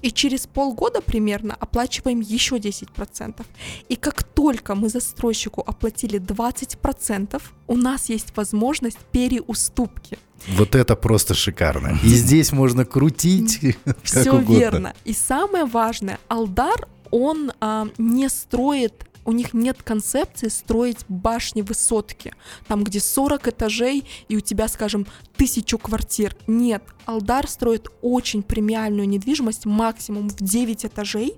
и 0.02 0.12
через 0.12 0.48
полгода 0.48 1.02
примерно 1.02 1.56
оплачиваем 1.56 2.20
еще 2.20 2.58
10%. 2.58 3.46
И 3.90 3.96
как 3.96 4.24
только 4.24 4.76
мы 4.76 4.90
застройщику 4.90 5.64
оплатили 5.66 6.20
20%, 6.20 7.42
у 7.68 7.78
нас 7.78 8.10
есть 8.10 8.36
возможность 8.36 9.00
переуступки. 9.12 10.18
Вот 10.48 10.76
это 10.76 10.96
просто 10.96 11.34
шикарно. 11.34 11.98
И 12.04 12.10
здесь 12.10 12.52
можно 12.52 12.86
крутить 12.86 13.78
как 13.84 13.98
Все 14.04 14.38
верно. 14.40 14.94
И 15.06 15.14
самое 15.14 15.66
важное, 15.66 16.20
Алдар, 16.28 16.88
он 17.16 17.52
а, 17.60 17.88
не 17.98 18.30
строит 18.30 19.06
у 19.26 19.32
них 19.32 19.54
нет 19.54 19.82
концепции 19.82 20.50
строить 20.50 21.00
башни 21.10 21.64
высотки, 21.64 22.34
там, 22.68 22.84
где 22.84 23.00
40 23.00 23.48
этажей 23.48 24.06
и 24.28 24.38
у 24.38 24.40
тебя, 24.40 24.68
скажем, 24.68 25.08
тысячу 25.36 25.80
квартир. 25.80 26.38
Нет, 26.46 26.84
Алдар 27.06 27.48
строит 27.48 27.90
очень 28.04 28.44
премиальную 28.44 29.10
недвижимость, 29.10 29.66
максимум 29.66 30.30
в 30.30 30.36
9 30.36 30.86
этажей, 30.86 31.38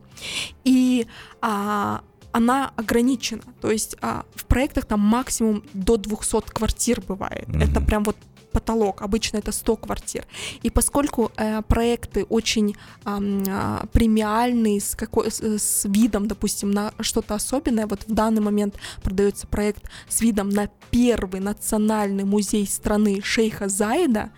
и 0.66 1.08
а, 1.42 2.02
она 2.34 2.74
ограничена. 2.76 3.44
То 3.62 3.72
есть 3.72 3.96
а, 4.02 4.26
в 4.36 4.46
проектах 4.46 4.86
там 4.86 5.00
максимум 5.00 5.64
до 5.74 5.96
200 5.96 6.52
квартир 6.52 7.02
бывает. 7.02 7.48
Мгм. 7.48 7.62
Это 7.62 7.80
прям 7.80 8.04
вот 8.04 8.18
потолок. 8.52 9.02
Обычно 9.02 9.38
это 9.38 9.52
100 9.52 9.76
квартир. 9.78 10.26
И 10.64 10.70
поскольку 10.70 11.32
э, 11.38 11.62
проекты 11.62 12.24
очень 12.24 12.76
э, 13.06 13.86
премиальные, 13.92 14.82
с, 14.82 14.96
какой, 14.96 15.32
с, 15.32 15.42
с 15.42 15.86
видом, 15.86 16.28
допустим, 16.28 16.72
на 16.72 16.94
что-то 17.00 17.36
особенное, 17.36 17.88
вот 17.88 18.04
в 18.08 18.14
данный 18.14 18.42
момент 18.42 18.76
продается 19.04 19.48
проект 19.48 19.90
с 20.08 20.22
видом 20.22 20.50
на 20.50 20.70
первый 20.92 21.40
национальный 21.40 22.24
музей 22.24 22.68
страны 22.68 23.22
шейха 23.24 23.68
Заида, 23.68 24.32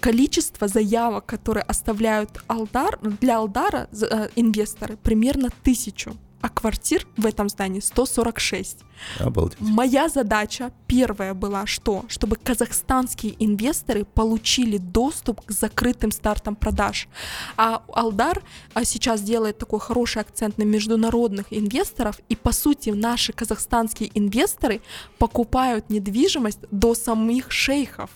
количество 0.00 0.68
заявок, 0.68 1.26
которые 1.26 1.64
оставляют 1.64 2.42
Алдар, 2.46 2.98
для 3.20 3.38
Алдара 3.38 3.88
э, 3.92 4.28
инвесторы, 4.36 4.96
примерно 4.96 5.50
тысячу 5.62 6.16
а 6.46 6.48
квартир 6.48 7.06
в 7.16 7.26
этом 7.26 7.48
здании 7.48 7.80
146. 7.80 8.78
Обалдеть. 9.18 9.58
Моя 9.60 10.08
задача 10.08 10.70
первая 10.86 11.34
была 11.34 11.66
что? 11.66 12.04
Чтобы 12.08 12.36
казахстанские 12.36 13.34
инвесторы 13.44 14.04
получили 14.04 14.78
доступ 14.78 15.44
к 15.44 15.50
закрытым 15.50 16.12
стартам 16.12 16.54
продаж. 16.54 17.08
А 17.56 17.82
Алдар 17.92 18.42
а 18.74 18.84
сейчас 18.84 19.22
делает 19.22 19.58
такой 19.58 19.80
хороший 19.80 20.22
акцент 20.22 20.56
на 20.58 20.62
международных 20.62 21.46
инвесторов, 21.50 22.20
и 22.28 22.36
по 22.36 22.52
сути 22.52 22.90
наши 22.90 23.32
казахстанские 23.32 24.10
инвесторы 24.14 24.80
покупают 25.18 25.90
недвижимость 25.90 26.60
до 26.70 26.94
самих 26.94 27.50
шейхов. 27.50 28.10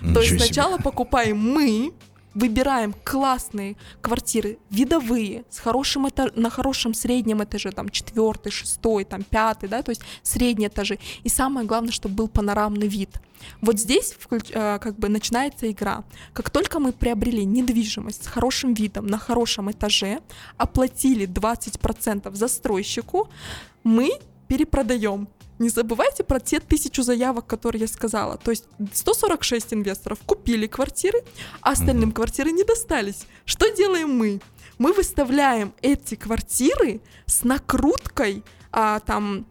Ничего 0.00 0.14
То 0.14 0.20
есть 0.20 0.32
себе. 0.32 0.44
сначала 0.44 0.78
покупаем 0.78 1.38
мы, 1.38 1.92
выбираем 2.36 2.94
классные 3.02 3.76
квартиры, 4.02 4.58
видовые, 4.70 5.44
с 5.48 5.58
хорошим 5.58 6.06
этаж, 6.08 6.32
на 6.36 6.50
хорошем 6.50 6.92
среднем 6.92 7.42
этаже, 7.42 7.72
там, 7.72 7.88
четвертый, 7.88 8.52
шестой, 8.52 9.04
там, 9.04 9.22
пятый, 9.22 9.68
да, 9.68 9.82
то 9.82 9.90
есть 9.90 10.02
средние 10.22 10.68
этажи. 10.68 10.98
И 11.24 11.30
самое 11.30 11.66
главное, 11.66 11.92
чтобы 11.92 12.14
был 12.14 12.28
панорамный 12.28 12.88
вид. 12.88 13.08
Вот 13.62 13.78
здесь 13.78 14.14
э, 14.30 14.78
как 14.78 14.98
бы 14.98 15.08
начинается 15.08 15.70
игра. 15.70 16.04
Как 16.34 16.50
только 16.50 16.78
мы 16.78 16.92
приобрели 16.92 17.44
недвижимость 17.44 18.24
с 18.24 18.26
хорошим 18.26 18.74
видом 18.74 19.06
на 19.06 19.18
хорошем 19.18 19.70
этаже, 19.70 20.20
оплатили 20.58 21.26
20% 21.26 22.34
застройщику, 22.34 23.30
мы 23.82 24.10
перепродаем 24.46 25.26
не 25.58 25.68
забывайте 25.68 26.24
про 26.24 26.40
те 26.40 26.60
тысячу 26.60 27.02
заявок, 27.02 27.46
которые 27.46 27.80
я 27.80 27.88
сказала. 27.88 28.36
То 28.36 28.50
есть 28.50 28.64
146 28.92 29.74
инвесторов 29.74 30.18
купили 30.26 30.66
квартиры, 30.66 31.22
а 31.60 31.70
остальным 31.70 32.10
mm-hmm. 32.10 32.14
квартиры 32.14 32.52
не 32.52 32.64
достались. 32.64 33.26
Что 33.44 33.68
делаем 33.68 34.10
мы? 34.10 34.40
Мы 34.78 34.92
выставляем 34.92 35.72
эти 35.80 36.14
квартиры 36.16 37.00
с 37.26 37.44
накруткой 37.44 38.42
а, 38.70 39.00
там 39.00 39.46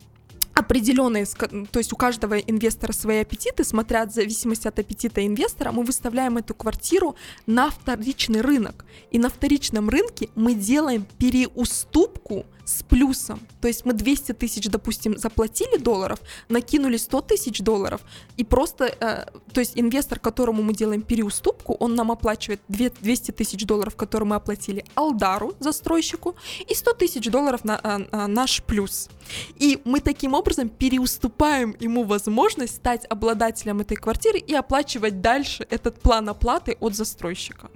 определенные, 0.54 1.26
то 1.26 1.80
есть 1.80 1.92
у 1.92 1.98
каждого 1.98 2.40
инвестора 2.40 2.94
свои 2.94 3.20
аппетиты, 3.20 3.66
смотря 3.66 4.06
в 4.06 4.12
зависимости 4.12 4.68
от 4.68 4.80
аппетита 4.80 5.26
инвестора, 5.26 5.74
мы 5.74 5.84
выставляем 5.84 6.38
эту 6.38 6.54
квартиру 6.56 7.16
на 7.46 7.70
вторичный 7.70 8.40
рынок. 8.40 8.86
И 9.12 9.20
на 9.20 9.30
вторичном 9.30 9.90
рынке 9.90 10.30
мы 10.36 10.54
делаем 10.54 11.06
переуступку 11.18 12.46
с 12.66 12.84
плюсом. 12.84 13.40
То 13.62 13.68
есть 13.68 13.86
мы 13.86 13.94
200 13.94 14.34
тысяч, 14.34 14.68
допустим, 14.68 15.18
заплатили 15.18 15.78
долларов, 15.78 16.20
накинули 16.50 16.98
100 16.98 17.22
тысяч 17.22 17.60
долларов, 17.62 18.02
и 18.38 18.44
просто, 18.44 18.86
э, 18.86 19.26
то 19.54 19.60
есть 19.60 19.74
инвестор, 19.76 20.20
которому 20.20 20.64
мы 20.64 20.74
делаем 20.74 21.02
переуступку, 21.02 21.74
он 21.80 21.96
нам 21.96 22.12
оплачивает 22.12 22.62
200 22.68 23.32
тысяч 23.32 23.66
долларов, 23.66 23.96
которые 23.96 24.28
мы 24.28 24.36
оплатили 24.36 24.84
Алдару, 24.96 25.54
застройщику, 25.60 26.36
и 26.68 26.74
100 26.74 26.94
тысяч 26.94 27.30
долларов 27.30 27.64
на 27.64 27.80
э, 27.82 28.28
наш 28.28 28.64
плюс. 28.64 29.10
И 29.58 29.80
мы 29.86 30.00
таким 30.00 30.34
образом 30.34 30.70
переуступаем 30.70 31.76
ему 31.80 32.04
возможность 32.04 32.76
стать 32.76 33.06
обладателем 33.10 33.80
этой 33.82 33.96
квартиры 33.96 34.40
и 34.40 34.54
оплачивать 34.54 35.22
дальше 35.22 35.68
этот 35.70 36.00
план 36.00 36.30
оплаты 36.30 36.78
от 36.80 36.96
застройщика 36.96 37.70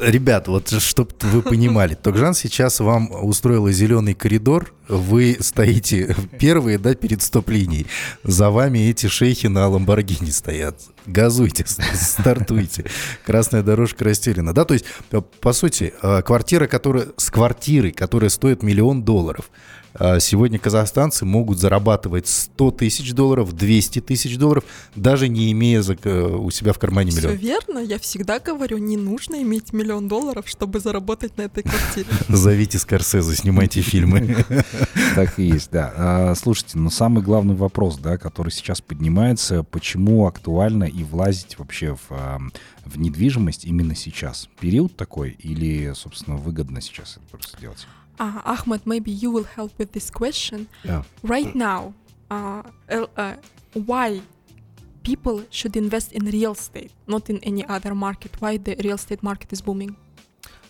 ребят, 0.00 0.48
вот 0.48 0.68
чтобы 0.68 1.10
вы 1.22 1.42
понимали, 1.42 1.94
Токжан 1.94 2.34
сейчас 2.34 2.80
вам 2.80 3.10
устроила 3.24 3.72
зеленый 3.72 4.14
коридор, 4.14 4.72
вы 4.88 5.36
стоите 5.40 6.16
первые, 6.38 6.78
да, 6.78 6.94
перед 6.94 7.22
стоп-линией. 7.22 7.86
За 8.24 8.50
вами 8.50 8.78
эти 8.78 9.06
шейхи 9.06 9.46
на 9.46 9.68
Ламборгини 9.68 10.30
стоят. 10.30 10.80
Газуйте, 11.06 11.64
стартуйте. 11.66 12.84
Красная 13.24 13.62
дорожка 13.62 14.04
расстелена. 14.04 14.52
Да, 14.52 14.64
то 14.64 14.74
есть, 14.74 14.86
по 15.40 15.52
сути, 15.52 15.94
э, 16.02 16.22
квартира, 16.22 16.66
которая, 16.66 17.08
с 17.16 17.30
квартирой, 17.30 17.92
которая 17.92 18.30
стоит 18.30 18.62
миллион 18.62 19.02
долларов, 19.02 19.50
а 19.50 19.77
сегодня 20.20 20.58
казахстанцы 20.58 21.24
могут 21.24 21.58
зарабатывать 21.58 22.28
100 22.28 22.70
тысяч 22.72 23.12
долларов, 23.12 23.52
200 23.52 24.00
тысяч 24.00 24.36
долларов, 24.38 24.64
даже 24.94 25.28
не 25.28 25.52
имея 25.52 25.80
у 25.80 26.50
себя 26.50 26.72
в 26.72 26.78
кармане 26.78 27.12
миллион. 27.12 27.36
Все 27.36 27.46
верно. 27.46 27.78
Я 27.78 27.98
всегда 27.98 28.38
говорю, 28.38 28.78
не 28.78 28.96
нужно 28.96 29.42
иметь 29.42 29.72
миллион 29.72 30.08
долларов, 30.08 30.48
чтобы 30.48 30.80
заработать 30.80 31.36
на 31.36 31.42
этой 31.42 31.62
квартире. 31.62 32.06
Зовите 32.28 32.78
Скорсезе, 32.78 33.34
снимайте 33.34 33.80
фильмы. 33.82 34.44
Так 35.14 35.38
и 35.38 35.44
есть, 35.44 35.70
да. 35.72 35.92
А, 35.96 36.34
слушайте, 36.34 36.78
но 36.78 36.90
самый 36.90 37.22
главный 37.22 37.54
вопрос, 37.54 37.98
да, 37.98 38.18
который 38.18 38.50
сейчас 38.50 38.80
поднимается, 38.80 39.64
почему 39.64 40.26
актуально 40.26 40.84
и 40.84 41.02
влазить 41.02 41.58
вообще 41.58 41.96
в, 41.96 42.50
в 42.84 42.98
недвижимость 42.98 43.64
именно 43.64 43.96
сейчас? 43.96 44.48
Период 44.60 44.96
такой 44.96 45.30
или, 45.30 45.92
собственно, 45.94 46.36
выгодно 46.36 46.80
сейчас 46.80 47.16
это 47.16 47.26
просто 47.30 47.60
делать? 47.60 47.86
Uh, 48.20 48.42
Ahmed, 48.44 48.86
maybe 48.86 49.10
you 49.10 49.30
will 49.30 49.44
help 49.44 49.72
with 49.78 49.92
this 49.92 50.10
question. 50.10 50.68
Yeah. 50.84 51.02
Right 51.22 51.54
now, 51.54 51.94
uh, 52.30 52.62
uh, 52.90 53.36
why 53.74 54.20
people 55.02 55.44
should 55.50 55.76
invest 55.76 56.12
in 56.12 56.24
real 56.26 56.52
estate, 56.52 56.92
not 57.06 57.30
in 57.30 57.38
any 57.42 57.64
other 57.66 57.94
market? 57.94 58.30
Why 58.40 58.56
the 58.56 58.76
real 58.84 58.96
estate 58.96 59.22
market 59.22 59.52
is 59.52 59.60
booming? 59.62 59.96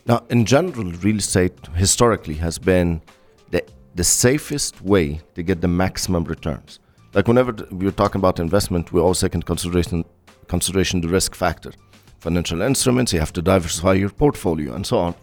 Now, 0.07 0.25
in 0.31 0.45
general, 0.45 0.93
real 1.07 1.17
estate 1.17 1.59
historically 1.75 2.35
has 2.35 2.59
been 2.59 3.03
the, 3.51 3.63
the 3.95 4.05
safest 4.05 4.81
way 4.83 5.21
to 5.35 5.43
get 5.43 5.61
the 5.61 5.69
maximum 5.69 6.25
returns. 6.25 6.81
Like 7.15 7.27
whenever 7.27 7.55
we're 7.71 7.91
talking 7.91 8.21
about 8.21 8.39
investment, 8.39 8.93
we 8.93 9.01
always 9.01 9.21
take 9.21 9.35
into 9.35 9.47
consideration 9.47 10.05
consideration 10.49 11.01
the 11.01 11.09
risk 11.09 11.35
factor. 11.35 11.73
Financial 12.21 12.63
instruments, 12.63 13.13
you 13.13 13.21
have 13.21 13.33
to 13.35 13.43
diversify 13.43 13.95
your 13.95 14.11
portfolio, 14.11 14.75
and 14.75 14.87
so 14.87 14.99
on. 14.99 15.15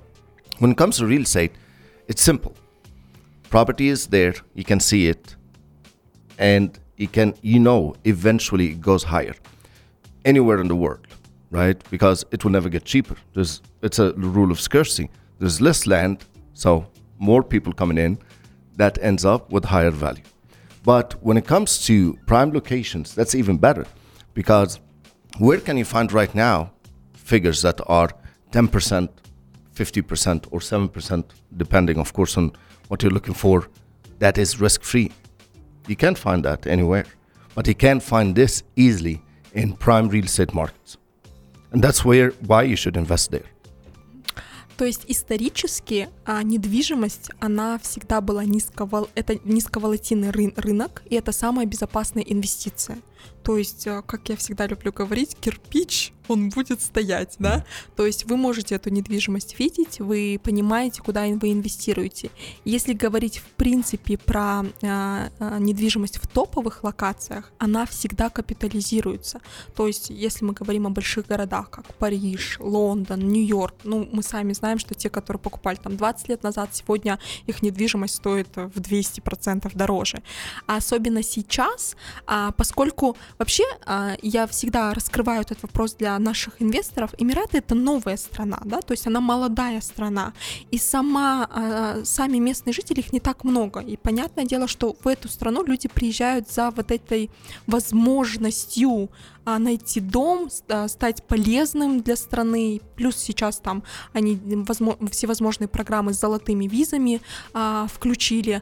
When 0.60 0.72
it 0.72 0.78
comes 0.78 0.98
to 0.98 1.06
real 1.06 1.24
estate, 1.24 1.52
it's 2.08 2.22
simple. 2.22 2.56
Property 3.50 3.90
is 3.90 4.08
there, 4.08 4.36
you 4.54 4.64
can 4.64 4.80
see 4.80 5.08
it, 5.08 5.36
and 6.38 6.78
you 6.98 7.08
can 7.08 7.34
you 7.42 7.60
know 7.60 7.96
eventually 8.04 8.68
it 8.72 8.82
goes 8.82 9.04
higher 9.04 9.36
anywhere 10.24 10.60
in 10.60 10.68
the 10.68 10.76
world, 10.76 11.08
right? 11.52 11.82
Because 11.90 12.26
it 12.32 12.44
will 12.44 12.52
never 12.52 12.70
get 12.70 12.84
cheaper. 12.86 13.16
There's 13.34 13.62
it's 13.82 14.00
a 14.00 14.14
rule 14.14 14.52
of 14.52 14.60
scarcity. 14.60 15.10
There's 15.40 15.62
less 15.62 15.86
land, 15.86 16.26
so 16.54 16.88
more 17.20 17.44
people 17.44 17.74
coming 17.74 17.98
in, 17.98 18.18
that 18.78 18.98
ends 19.02 19.26
up 19.26 19.52
with 19.52 19.66
higher 19.66 19.92
value. 19.92 20.24
But 20.84 21.14
when 21.24 21.38
it 21.38 21.48
comes 21.48 21.86
to 21.86 22.14
prime 22.26 22.52
locations, 22.52 23.16
that's 23.16 23.36
even 23.36 23.58
better 23.58 23.86
because 24.34 24.80
where 25.40 25.60
can 25.60 25.78
you 25.78 25.86
find 25.86 26.12
right 26.12 26.34
now 26.36 26.72
figures 27.14 27.62
that 27.64 27.80
are 27.88 28.10
10% 28.52 29.10
50% 29.75 30.47
or 30.51 30.61
7%, 30.61 31.25
depending, 31.57 31.99
of 31.99 32.13
course, 32.13 32.37
on 32.37 32.53
what 32.89 33.03
you're 33.03 33.13
looking 33.13 33.35
for, 33.35 33.69
that 34.19 34.39
is 34.39 34.61
risk 34.61 34.83
free. 34.83 35.11
You 35.89 35.97
can't 35.97 36.19
find 36.19 36.45
that 36.45 36.67
anywhere. 36.67 37.07
But 37.55 37.67
you 37.67 37.75
can 37.75 38.01
find 38.01 38.35
this 38.35 38.63
easily 38.77 39.23
in 39.55 39.73
prime 39.73 40.09
real 40.09 40.25
estate 40.25 40.55
markets. 40.55 40.97
And 41.73 41.83
that's 41.83 42.05
where 42.05 42.31
why 42.47 42.63
you 42.63 42.77
should 42.77 42.97
invest 42.97 43.31
there. 43.31 43.47
То 44.77 44.87
есть 44.87 45.05
исторически 45.09 46.09
а, 46.25 46.43
недвижимость, 46.43 47.31
она 47.39 47.79
всегда 47.79 48.23
была 48.23 48.47
низковол... 48.47 49.11
это 49.15 49.39
низковолатильный 49.45 50.31
ры... 50.31 50.55
рынок, 50.57 51.03
и 51.11 51.17
это 51.17 51.33
самая 51.33 51.67
безопасная 51.67 52.23
инвестиция. 52.23 52.99
То 53.44 53.58
есть, 53.58 53.88
а, 53.88 54.02
как 54.02 54.30
я 54.30 54.36
всегда 54.36 54.68
люблю 54.68 54.92
говорить, 54.92 55.36
кирпич 55.40 56.14
он 56.28 56.50
будет 56.50 56.82
стоять, 56.82 57.36
да? 57.40 57.66
То 57.96 58.06
есть 58.06 58.26
вы 58.26 58.38
можете 58.38 58.76
эту 58.76 58.90
недвижимость 58.90 59.60
видеть, 59.60 60.00
вы 60.00 60.40
понимаете, 60.44 61.02
куда 61.02 61.26
вы 61.26 61.52
инвестируете. 61.52 62.32
Если 62.64 62.94
говорить 62.94 63.38
в 63.38 63.46
принципе 63.56 64.18
про 64.18 64.64
э, 64.82 65.30
недвижимость 65.60 66.18
в 66.18 66.28
топовых 66.28 66.84
локациях, 66.84 67.52
она 67.58 67.86
всегда 67.86 68.30
капитализируется. 68.30 69.40
То 69.76 69.88
есть 69.88 70.10
если 70.10 70.46
мы 70.46 70.54
говорим 70.54 70.88
о 70.88 70.90
больших 70.90 71.28
городах, 71.28 71.70
как 71.70 71.94
Париж, 71.96 72.58
Лондон, 72.60 73.20
Нью-Йорк, 73.28 73.76
ну 73.84 74.08
мы 74.12 74.24
сами 74.24 74.54
знаем, 74.54 74.80
что 74.80 74.94
те, 74.96 75.10
которые 75.10 75.40
покупали 75.40 75.78
там 75.78 75.98
20 75.98 76.30
лет 76.30 76.44
назад, 76.44 76.70
сегодня 76.74 77.20
их 77.46 77.62
недвижимость 77.62 78.16
стоит 78.16 78.48
в 78.56 78.80
200% 78.80 79.76
дороже. 79.76 80.22
А 80.68 80.78
особенно 80.78 81.24
сейчас, 81.24 81.96
а, 82.26 82.52
поскольку 82.52 83.05
поскольку 83.06 83.18
вообще 83.38 83.64
а, 83.86 84.16
я 84.22 84.48
всегда 84.48 84.94
раскрываю 84.94 85.42
этот 85.42 85.62
вопрос 85.64 85.96
для 85.96 86.18
наших 86.20 86.62
инвесторов, 86.62 87.12
Эмираты 87.18 87.58
это 87.58 87.76
новая 87.76 88.18
страна, 88.18 88.60
да, 88.66 88.82
то 88.82 88.94
есть 88.94 89.08
она 89.08 89.22
молодая 89.22 89.82
страна, 89.82 90.34
и 90.72 90.78
сама, 90.78 91.48
а, 91.52 92.02
сами 92.04 92.40
местные 92.40 92.74
жители, 92.74 93.00
их 93.00 93.14
не 93.14 93.20
так 93.20 93.44
много, 93.44 93.80
и 93.80 93.98
понятное 93.98 94.46
дело, 94.46 94.68
что 94.68 94.96
в 95.04 95.08
эту 95.08 95.30
страну 95.30 95.64
люди 95.64 95.88
приезжают 95.88 96.50
за 96.50 96.72
вот 96.72 96.92
этой 96.92 97.30
возможностью 97.68 99.10
а, 99.46 99.60
найти 99.60 100.00
дом, 100.00 100.50
стать 100.88 101.24
полезным 101.28 102.02
для 102.02 102.16
страны. 102.16 102.82
Плюс 102.96 103.16
сейчас 103.18 103.58
там 103.58 103.84
они 104.14 104.40
возможно, 104.68 105.08
всевозможные 105.08 105.68
программы 105.68 106.14
с 106.14 106.20
золотыми 106.20 106.68
визами 106.68 107.22
включили. 107.88 108.62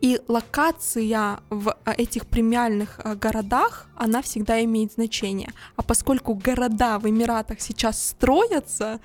И 0.00 0.20
локация 0.28 1.40
в 1.48 1.76
а, 1.84 1.92
этих 1.96 2.26
премиальных 2.26 3.00
а, 3.02 3.14
городах, 3.14 3.86
она 3.96 4.20
всегда 4.20 4.62
имеет 4.62 4.92
значение. 4.92 5.52
А 5.76 5.82
поскольку 5.82 6.34
города 6.34 6.98
в 6.98 7.08
Эмиратах 7.08 7.60
сейчас 7.60 8.08
строятся, 8.08 9.00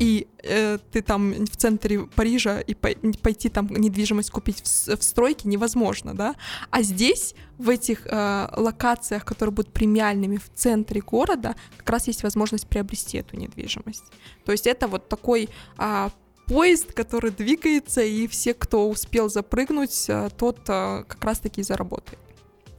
и 0.00 0.26
э, 0.42 0.78
ты 0.90 1.00
там 1.02 1.32
в 1.32 1.56
центре 1.56 2.00
Парижа 2.16 2.60
и 2.60 2.74
по 2.74 2.88
пойти 3.22 3.48
там 3.48 3.68
недвижимость 3.68 4.30
купить 4.30 4.62
в, 4.62 4.96
в 4.96 5.02
стройке 5.02 5.48
невозможно, 5.48 6.14
да? 6.14 6.34
А 6.70 6.82
здесь, 6.82 7.34
в 7.58 7.68
этих 7.68 8.06
э, 8.06 8.48
локациях, 8.56 9.24
которые 9.24 9.52
будут 9.52 9.72
премиальными 9.72 10.38
в 10.38 10.50
центре 10.54 11.00
города, 11.00 11.54
как 11.76 11.90
раз 11.90 12.08
есть 12.08 12.24
возможность 12.24 12.66
приобрести 12.66 13.18
эту 13.18 13.36
недвижимость. 13.36 14.04
То 14.44 14.50
есть 14.50 14.66
это 14.66 14.88
вот 14.88 15.08
такой 15.08 15.48
э, 15.78 16.08
поезд, 16.52 16.92
который 16.92 17.30
двигается, 17.30 18.02
и 18.02 18.26
все, 18.26 18.54
кто 18.54 18.88
успел 18.88 19.28
запрыгнуть, 19.30 20.04
э, 20.08 20.28
тот 20.36 20.58
э, 20.68 21.04
как 21.08 21.24
раз-таки 21.24 21.62
заработает. 21.62 22.18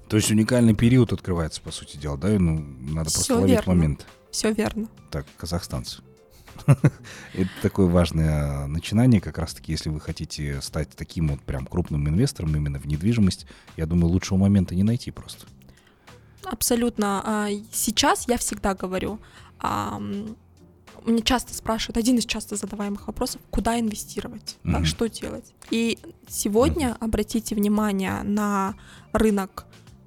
То 0.10 0.18
есть 0.18 0.30
уникальный 0.30 0.76
период 0.76 1.12
открывается, 1.12 1.62
по 1.62 1.72
сути 1.72 1.98
дела, 1.98 2.18
да? 2.18 2.28
Ну, 2.28 2.60
надо 2.60 3.06
просто 3.10 3.20
Всё 3.22 3.36
ловить 3.40 3.56
верно. 3.56 3.74
момент. 3.74 4.06
Все 4.32 4.52
верно. 4.52 4.88
Так, 5.10 5.26
казахстанцы. 5.38 6.02
Это 6.68 7.50
такое 7.64 7.88
важное 7.88 8.68
начинание, 8.68 9.20
как 9.20 9.40
раз-таки, 9.40 9.72
если 9.72 9.90
вы 9.90 10.00
хотите 10.00 10.62
стать 10.62 10.90
таким 10.90 11.30
вот 11.30 11.42
прям 11.42 11.66
крупным 11.66 12.08
инвестором 12.08 12.56
именно 12.56 12.80
в 12.80 12.86
недвижимость, 12.86 13.48
я 13.76 13.88
думаю, 13.88 14.12
лучшего 14.12 14.38
момента 14.38 14.76
не 14.76 14.84
найти 14.84 15.10
просто. 15.10 15.46
Абсолютно. 16.44 17.22
А, 17.26 17.48
Сейчас 17.72 18.28
я 18.28 18.38
всегда 18.38 18.76
говорю, 18.76 19.20
мне 21.06 21.22
часто 21.22 21.54
спрашивают, 21.54 21.98
один 21.98 22.18
из 22.18 22.26
часто 22.26 22.56
задаваемых 22.56 23.08
вопросов, 23.08 23.42
куда 23.50 23.80
инвестировать, 23.80 24.58
да, 24.64 24.78
Мгм. 24.80 24.86
что 24.86 25.08
делать. 25.10 25.54
И 25.70 25.98
сегодня 26.28 26.96
обратите 27.00 27.56
внимание 27.56 28.24
на 28.24 28.76
рынок 29.12 29.66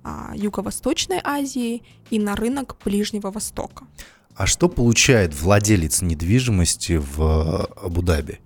а, 0.09 0.33
Юго-Восточной 0.37 1.21
Азии 1.25 1.83
и 2.11 2.19
на 2.21 2.37
рынок 2.37 2.77
Ближнего 2.85 3.31
Востока. 3.33 3.87
А 4.37 4.47
что 4.47 4.69
получает 4.69 5.35
владелец 5.35 6.01
недвижимости 6.03 6.97
в 6.99 7.21
э, 7.21 7.85
Абу-Даби? 7.87 8.39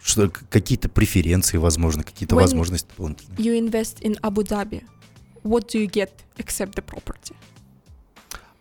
Что, 0.00 0.28
какие-то 0.30 0.88
преференции, 0.88 1.56
возможно, 1.56 2.04
какие-то 2.04 2.36
When- 2.36 2.42
возможности 2.42 2.88
дополнительные? 2.88 3.36
You 3.38 3.58
invest 3.70 4.00
in 4.02 4.18
Abu 4.20 4.42
Dhabi. 4.42 4.84
What 5.42 5.68
do 5.72 5.84
you 5.84 5.90
get 5.90 6.10
except 6.38 6.74
the 6.76 6.82
property? 6.84 7.34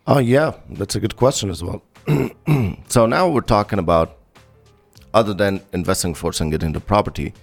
Oh, 0.08 0.18
yeah, 0.20 0.56
that's 0.70 0.96
a 0.96 1.00
good 1.00 1.16
question 1.16 1.52
as 1.52 1.62
well. 1.62 1.84
So 2.88 3.06
now 3.06 3.30
we're 3.30 3.42
talking 3.42 3.80
about, 3.80 4.18
other 5.14 5.34
than 5.34 5.62
investing 5.74 6.14
first 6.14 6.42
and 6.42 6.52
getting 6.52 6.72
the 6.72 6.80
property, 6.80 7.34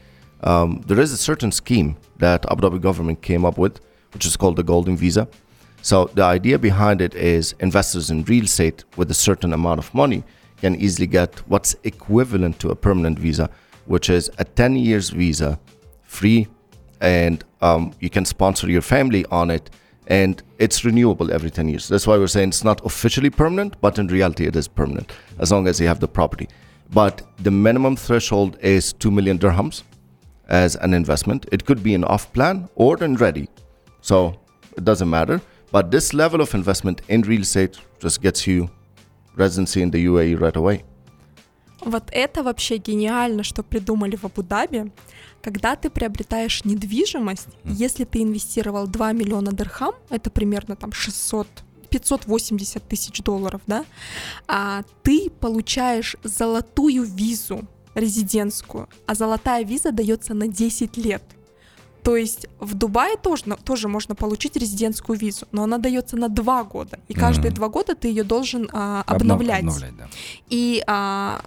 um, 0.42 0.82
there 0.86 1.00
is 1.00 1.12
a 1.12 1.16
certain 1.16 1.52
scheme 1.52 1.96
that 2.18 2.44
Abu 2.50 2.62
Dhabi 2.62 2.80
government 2.80 3.22
came 3.22 3.44
up 3.44 3.58
with, 3.58 3.80
which 4.12 4.24
is 4.26 4.36
called 4.36 4.56
the 4.56 4.62
Golden 4.62 4.96
Visa. 4.96 5.28
So 5.82 6.06
the 6.14 6.22
idea 6.22 6.58
behind 6.58 7.00
it 7.00 7.14
is 7.14 7.54
investors 7.60 8.10
in 8.10 8.24
real 8.24 8.44
estate 8.44 8.84
with 8.96 9.10
a 9.10 9.14
certain 9.14 9.52
amount 9.52 9.78
of 9.78 9.94
money 9.94 10.24
can 10.60 10.74
easily 10.74 11.06
get 11.06 11.38
what's 11.48 11.76
equivalent 11.84 12.58
to 12.60 12.70
a 12.70 12.76
permanent 12.76 13.18
visa, 13.18 13.48
which 13.86 14.10
is 14.10 14.30
a 14.38 14.44
10 14.44 14.76
years 14.76 15.10
visa, 15.10 15.58
free, 16.02 16.48
and 17.00 17.44
um, 17.60 17.94
you 18.00 18.10
can 18.10 18.24
sponsor 18.24 18.68
your 18.68 18.82
family 18.82 19.24
on 19.26 19.50
it 19.50 19.70
and 20.08 20.42
it's 20.58 20.84
renewable 20.84 21.30
every 21.30 21.50
10 21.50 21.68
years. 21.68 21.86
That's 21.86 22.06
why 22.06 22.16
we're 22.16 22.26
saying 22.26 22.48
it's 22.48 22.64
not 22.64 22.84
officially 22.84 23.30
permanent, 23.30 23.80
but 23.80 23.98
in 23.98 24.08
reality, 24.08 24.46
it 24.46 24.56
is 24.56 24.66
permanent 24.66 25.12
as 25.38 25.52
long 25.52 25.68
as 25.68 25.78
you 25.78 25.86
have 25.86 26.00
the 26.00 26.08
property. 26.08 26.48
But 26.90 27.22
the 27.38 27.50
minimum 27.50 27.94
threshold 27.94 28.58
is 28.60 28.94
2 28.94 29.10
million 29.10 29.38
dirhams 29.38 29.82
as 30.48 30.76
an 30.76 30.94
investment. 30.94 31.46
It 31.52 31.66
could 31.66 31.82
be 31.82 31.94
an 31.94 32.04
off 32.04 32.32
plan 32.32 32.68
or 32.74 33.02
in 33.04 33.16
ready. 33.16 33.48
So 34.00 34.40
it 34.76 34.84
doesn't 34.84 35.10
matter. 35.10 35.40
But 35.70 35.90
this 35.90 36.14
level 36.14 36.40
of 36.40 36.54
investment 36.54 37.02
in 37.08 37.20
real 37.22 37.42
estate 37.42 37.78
just 38.00 38.22
gets 38.22 38.46
you 38.46 38.70
residency 39.36 39.82
in 39.82 39.90
the 39.90 40.06
UAE 40.06 40.40
right 40.40 40.56
away. 40.56 40.84
Вот 41.80 42.04
это 42.10 42.42
вообще 42.42 42.76
гениально, 42.76 43.42
что 43.42 43.62
придумали 43.62 44.16
в 44.16 44.24
Абу-Даби. 44.24 44.90
Когда 45.42 45.76
ты 45.76 45.90
приобретаешь 45.90 46.64
недвижимость, 46.64 47.48
если 47.64 48.04
ты 48.04 48.22
инвестировал 48.22 48.86
2 48.86 49.12
миллиона 49.12 49.52
дирхам, 49.52 49.94
это 50.10 50.30
примерно 50.30 50.76
там 50.76 50.92
600 50.92 51.46
580 51.90 52.86
тысяч 52.86 53.22
долларов, 53.22 53.62
да, 53.66 53.86
а 54.46 54.82
ты 55.02 55.30
получаешь 55.30 56.16
золотую 56.22 57.04
визу 57.04 57.66
резидентскую, 57.94 58.88
а 59.06 59.14
золотая 59.14 59.64
виза 59.64 59.90
дается 59.90 60.34
на 60.34 60.48
10 60.48 60.98
лет. 60.98 61.22
То 62.02 62.16
есть 62.16 62.46
в 62.60 62.74
Дубае 62.74 63.16
тоже, 63.16 63.44
тоже 63.64 63.88
можно 63.88 64.14
получить 64.14 64.56
резидентскую 64.56 65.18
визу, 65.18 65.46
но 65.52 65.64
она 65.64 65.78
дается 65.78 66.16
на 66.16 66.28
два 66.28 66.64
года. 66.64 66.98
И 67.08 67.14
каждые 67.14 67.50
Мгм. 67.50 67.56
два 67.56 67.68
года 67.68 67.94
ты 67.94 68.08
ее 68.08 68.24
должен 68.24 68.68
а, 68.72 69.04
Обнов- 69.06 69.16
обновлять. 69.16 69.60
обновлять, 69.60 69.96
да. 69.96 70.08
И 70.48 70.82
а, 70.86 71.42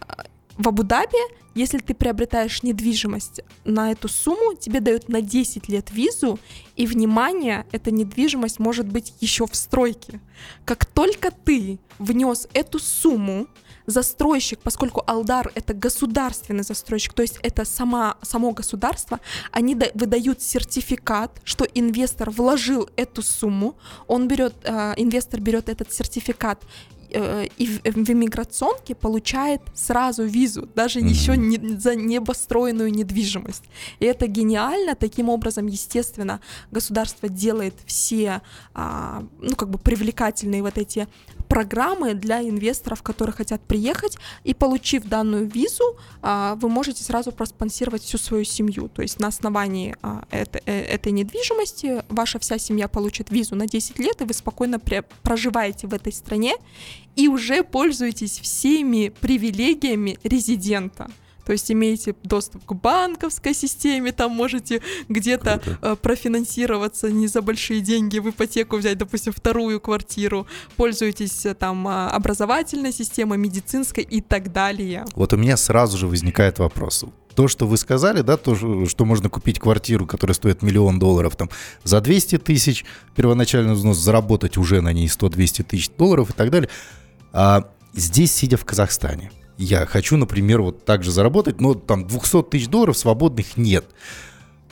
в 0.58 0.68
Абу-Даби, 0.68 1.18
если 1.56 1.80
ты 1.80 1.94
приобретаешь 1.94 2.64
недвижимость 2.64 3.42
на 3.66 3.92
эту 3.92 4.08
сумму, 4.08 4.54
тебе 4.56 4.80
дают 4.80 5.10
на 5.10 5.22
10 5.22 5.68
лет 5.70 5.92
визу, 5.92 6.40
и, 6.76 6.86
внимание, 6.86 7.66
эта 7.72 7.92
недвижимость 7.92 8.60
может 8.60 8.88
быть 8.88 9.14
еще 9.20 9.48
в 9.48 9.56
стройке. 9.56 10.20
Как 10.66 10.86
только 10.86 11.32
ты 11.32 11.80
внес 12.00 12.48
эту 12.54 12.80
сумму, 12.80 13.48
застройщик, 13.86 14.60
поскольку 14.60 15.04
Алдар 15.08 15.52
это 15.56 15.74
государственный 15.74 16.64
застройщик, 16.64 17.14
то 17.14 17.22
есть 17.22 17.40
это 17.44 17.66
сама, 17.66 18.18
само 18.22 18.52
государство, 18.52 19.20
они 19.52 19.76
да- 19.76 19.92
выдают 19.94 20.42
сертификат, 20.42 21.42
что 21.44 21.66
инвестор 21.66 22.30
вложил 22.30 22.90
эту 22.96 23.22
сумму, 23.22 23.76
он 24.08 24.28
берет, 24.28 24.54
э, 24.64 24.94
инвестор 24.98 25.40
берет 25.40 25.70
этот 25.70 25.92
сертификат 25.92 26.64
э, 27.14 27.48
и 27.58 27.68
в, 27.68 27.82
в 27.84 28.10
иммиграционке 28.10 28.96
получает 28.96 29.62
сразу 29.76 30.24
визу, 30.24 30.70
даже 30.76 31.00
Мгм. 31.00 31.08
еще 31.10 31.36
не, 31.38 31.78
за 31.78 31.96
небостроенную 31.96 32.90
недвижимость. 32.92 33.64
И 34.00 34.06
это 34.06 34.28
гениально. 34.28 34.96
Таким 34.96 35.28
образом, 35.28 35.68
естественно, 35.68 36.40
государство 36.72 37.28
делает 37.28 37.74
все, 37.86 38.42
а, 38.74 39.24
ну, 39.42 39.56
как 39.58 39.70
бы 39.70 39.78
привлекательные 39.78 40.62
вот 40.62 40.78
эти 40.78 41.08
программы 41.52 42.14
для 42.14 42.42
инвесторов, 42.42 43.04
которые 43.04 43.36
хотят 43.36 43.62
приехать, 43.62 44.18
и 44.46 44.54
получив 44.54 45.04
данную 45.04 45.50
визу, 45.50 45.98
а, 46.22 46.56
вы 46.56 46.70
можете 46.70 47.04
сразу 47.04 47.34
проспонсировать 47.34 48.04
всю 48.04 48.18
свою 48.18 48.46
семью. 48.46 48.88
То 48.88 49.02
есть 49.02 49.20
на 49.20 49.28
основании 49.28 49.98
а, 50.02 50.24
этой, 50.32 50.62
э, 50.66 50.82
этой 50.96 51.12
недвижимости 51.12 52.04
ваша 52.08 52.40
вся 52.40 52.58
семья 52.58 52.88
получит 52.88 53.32
визу 53.32 53.56
на 53.56 53.68
10 53.68 54.00
лет, 54.00 54.22
и 54.22 54.24
вы 54.24 54.34
спокойно 54.34 54.80
проживаете 55.24 55.88
в 55.88 55.94
этой 55.94 56.14
стране 56.14 56.56
и 57.18 57.28
уже 57.28 57.64
пользуетесь 57.64 58.40
всеми 58.40 59.10
привилегиями 59.10 60.18
резидента. 60.24 61.12
То 61.46 61.52
есть 61.52 61.72
имеете 61.72 62.16
доступ 62.24 62.66
к 62.66 62.74
банковской 62.74 63.54
системе, 63.54 64.12
там 64.12 64.32
можете 64.32 64.82
где-то 65.10 65.62
э, 65.82 65.96
профинансироваться 66.02 67.12
не 67.12 67.28
за 67.28 67.42
большие 67.42 67.82
деньги, 67.82 68.20
в 68.20 68.30
ипотеку 68.30 68.78
взять, 68.78 68.98
допустим, 68.98 69.34
вторую 69.34 69.80
квартиру, 69.80 70.48
пользуетесь 70.76 71.46
э, 71.46 71.54
там 71.54 71.88
а, 71.88 72.10
образовательной 72.10 72.92
системой, 72.92 73.38
медицинской 73.38 74.04
и 74.04 74.22
так 74.22 74.52
далее. 74.52 75.06
Вот 75.16 75.34
у 75.34 75.38
меня 75.38 75.58
сразу 75.58 75.98
же 75.98 76.08
возникает 76.08 76.60
вопрос. 76.60 77.06
То, 77.36 77.48
что 77.48 77.66
вы 77.66 77.78
сказали, 77.78 78.22
да, 78.22 78.38
то, 78.38 78.56
что 78.56 78.86
что 78.86 79.06
можно 79.06 79.30
купить 79.30 79.60
квартиру, 79.60 80.06
которая 80.06 80.36
стоит 80.36 80.62
миллион 80.62 81.00
долларов, 81.00 81.36
там, 81.36 81.50
за 81.84 82.02
200 82.02 82.40
тысяч, 82.40 82.86
первоначальный 83.16 83.74
взнос, 83.74 83.98
заработать 83.98 84.58
уже 84.58 84.82
на 84.82 84.92
ней 84.92 85.08
100-200 85.08 85.64
тысяч 85.64 85.90
долларов 85.98 86.30
и 86.30 86.34
так 86.34 86.50
далее. 86.52 86.70
А 87.32 87.70
здесь, 87.94 88.34
сидя 88.34 88.58
в 88.58 88.66
Казахстане, 88.66 89.32
я 89.62 89.86
хочу, 89.86 90.18
например, 90.18 90.62
вот 90.62 90.86
так 90.86 91.04
же 91.04 91.12
заработать, 91.12 91.62
но 91.62 91.76
там 91.76 92.08
200 92.08 92.44
тысяч 92.44 92.68
долларов 92.68 92.98
свободных 92.98 93.58
нет. 93.58 93.86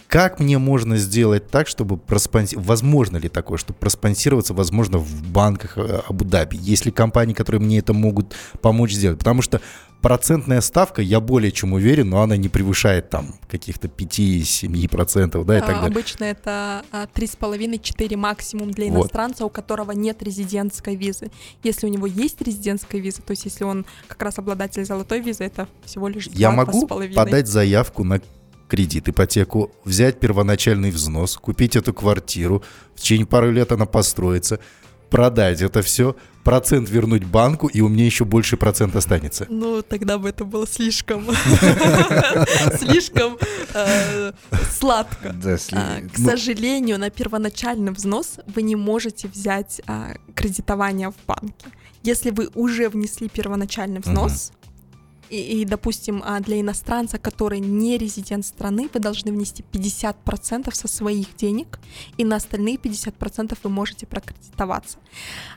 Как 0.10 0.39
мне 0.39 0.58
можно 0.58 0.98
сделать 0.98 1.50
так, 1.50 1.67
чтобы 1.67 1.95
проспонсировать, 1.98 2.67
возможно 2.67 3.17
ли 3.17 3.30
такое, 3.30 3.60
чтобы 3.60 3.78
проспонсироваться, 3.78 4.56
возможно, 4.56 4.98
в 4.98 5.22
банках 5.28 5.78
э, 5.78 6.02
Абу-Даби? 6.08 6.58
Есть 6.60 6.88
ли 6.88 6.91
компании, 6.91 7.36
которые 7.36 7.62
мне 7.62 7.78
это 7.78 7.93
могут 7.93 8.34
помочь 8.60 8.91
сделать? 8.93 9.19
Потому 9.19 9.43
что 9.43 9.62
процентная 10.02 10.62
ставка, 10.62 11.04
я 11.04 11.19
более 11.19 11.52
чем 11.52 11.74
уверен, 11.74 12.10
но 12.10 12.24
она 12.24 12.38
не 12.38 12.50
превышает 12.50 13.12
там 13.12 13.36
каких-то 13.48 13.88
5-7%, 13.88 15.43
да, 15.45 15.58
и 15.58 15.62
так 15.62 15.69
А, 15.69 15.74
далее. 15.74 15.91
Обычно 15.91 16.24
это 16.24 16.84
а, 16.91 17.08
3,5-4 17.13 18.15
максимум 18.17 18.72
для 18.72 18.88
Вот. 18.88 19.02
иностранца, 19.02 19.45
у 19.45 19.50
которого 19.50 19.91
нет 19.91 20.24
резидентской 20.24 20.95
визы. 20.95 21.30
Если 21.62 21.86
у 21.86 21.89
него 21.89 22.08
есть 22.08 22.41
резидентская 22.41 23.00
виза, 23.00 23.22
то 23.22 23.32
есть 23.32 23.45
если 23.45 23.63
он 23.63 23.86
как 24.08 24.22
раз 24.24 24.39
обладатель 24.39 24.84
золотой 24.86 25.19
визы, 25.19 25.43
это 25.43 25.67
всего 25.86 26.08
лишь 26.08 26.26
Я 26.28 26.50
2, 26.50 26.56
могу 26.65 26.88
2,5. 26.88 27.13
подать 27.13 27.48
заявку 27.48 28.04
на 28.04 28.19
кредит, 28.70 29.10
ипотеку, 29.10 29.72
взять 29.84 30.20
первоначальный 30.20 30.92
взнос, 30.92 31.36
купить 31.36 31.76
эту 31.76 31.94
квартиру, 31.94 32.64
в 32.96 33.02
течение 33.02 33.26
пары 33.26 33.52
лет 33.52 33.72
она 33.72 33.86
построится, 33.86 34.60
продать 35.10 35.62
это 35.62 35.82
все, 35.82 36.16
процент 36.44 36.90
вернуть 36.90 37.26
банку, 37.26 37.68
и 37.68 37.82
у 37.82 37.90
меня 37.90 38.06
еще 38.06 38.26
больше 38.26 38.58
процент 38.58 38.96
останется. 38.96 39.46
Ну, 39.50 39.82
тогда 39.82 40.18
бы 40.18 40.30
это 40.30 40.46
было 40.46 40.68
слишком... 40.68 41.26
Слишком 42.80 43.38
э, 43.74 44.32
сладко. 44.72 45.36
А, 45.74 46.02
К 46.02 46.18
ну, 46.18 46.30
сожалению, 46.30 47.00
на 47.00 47.10
первоначальный 47.10 47.92
взнос 47.92 48.40
вы 48.48 48.62
не 48.62 48.76
можете 48.76 49.28
взять 49.28 49.82
а, 49.88 50.14
кредитование 50.36 51.12
в 51.12 51.16
банке. 51.26 51.68
Если 52.04 52.30
вы 52.30 52.50
уже 52.56 52.88
внесли 52.88 53.28
первоначальный 53.28 54.00
взнос, 54.00 54.52
и, 55.30 55.62
и, 55.62 55.65
допустим, 55.65 56.22
а, 56.26 56.39
для 56.39 56.60
иностранца, 56.60 57.18
который 57.18 57.60
не 57.60 57.98
резидент 57.98 58.46
страны, 58.46 58.89
вы 58.94 59.00
должны 59.00 59.32
внести 59.32 59.63
50% 59.72 60.74
со 60.74 60.88
своих 60.88 61.36
денег, 61.36 61.80
и 62.18 62.26
на 62.26 62.38
остальные 62.38 62.78
50% 62.78 63.58
вы 63.63 63.70
можете 63.70 64.06
прокредитоваться. 64.06 64.98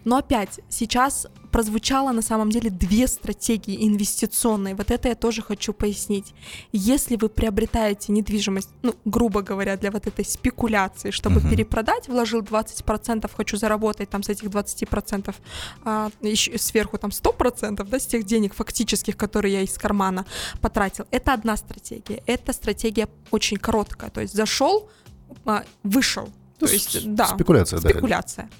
Но 0.04 0.16
опять, 0.16 0.60
сейчас 0.68 1.26
прозвучало 1.52 2.12
на 2.12 2.22
самом 2.22 2.50
деле 2.50 2.70
две 2.70 3.06
стратегии 3.06 3.86
инвестиционные. 3.86 4.74
Вот 4.74 4.90
это 4.90 5.08
я 5.08 5.14
тоже 5.14 5.42
хочу 5.42 5.72
пояснить. 5.74 6.34
Если 6.72 7.16
вы 7.16 7.28
приобретаете 7.28 8.12
недвижимость, 8.12 8.70
ну, 8.82 8.94
грубо 9.04 9.42
говоря, 9.42 9.76
для 9.76 9.90
вот 9.90 10.06
этой 10.06 10.24
спекуляции, 10.24 11.10
чтобы 11.10 11.40
Мгм. 11.40 11.50
перепродать, 11.50 12.08
вложил 12.08 12.40
20%, 12.42 13.30
хочу 13.36 13.56
заработать 13.58 14.08
там 14.08 14.22
с 14.22 14.30
этих 14.30 14.48
20%, 14.50 15.36
а, 15.84 16.10
еще 16.22 16.58
сверху 16.58 16.98
там 16.98 17.12
100%, 17.12 17.88
да, 17.88 17.98
с 17.98 18.06
тех 18.06 18.24
денег 18.24 18.54
фактических, 18.54 19.16
которые 19.16 19.52
я 19.52 19.60
из 19.60 19.76
кармана 19.78 20.24
потратил. 20.60 21.04
Это 21.10 21.34
одна 21.34 21.56
стратегия. 21.56 22.22
Эта 22.26 22.52
стратегия 22.52 23.08
очень 23.30 23.58
короткая. 23.58 24.10
То 24.10 24.22
есть 24.22 24.34
зашел, 24.34 24.88
а, 25.44 25.64
вышел. 25.82 26.28
То 26.66 26.72
есть, 26.72 27.00
с- 27.00 27.04
да. 27.04 27.26
спекуляция, 27.26 27.80
да. 27.80 27.90
Спекуляция. 27.90 28.50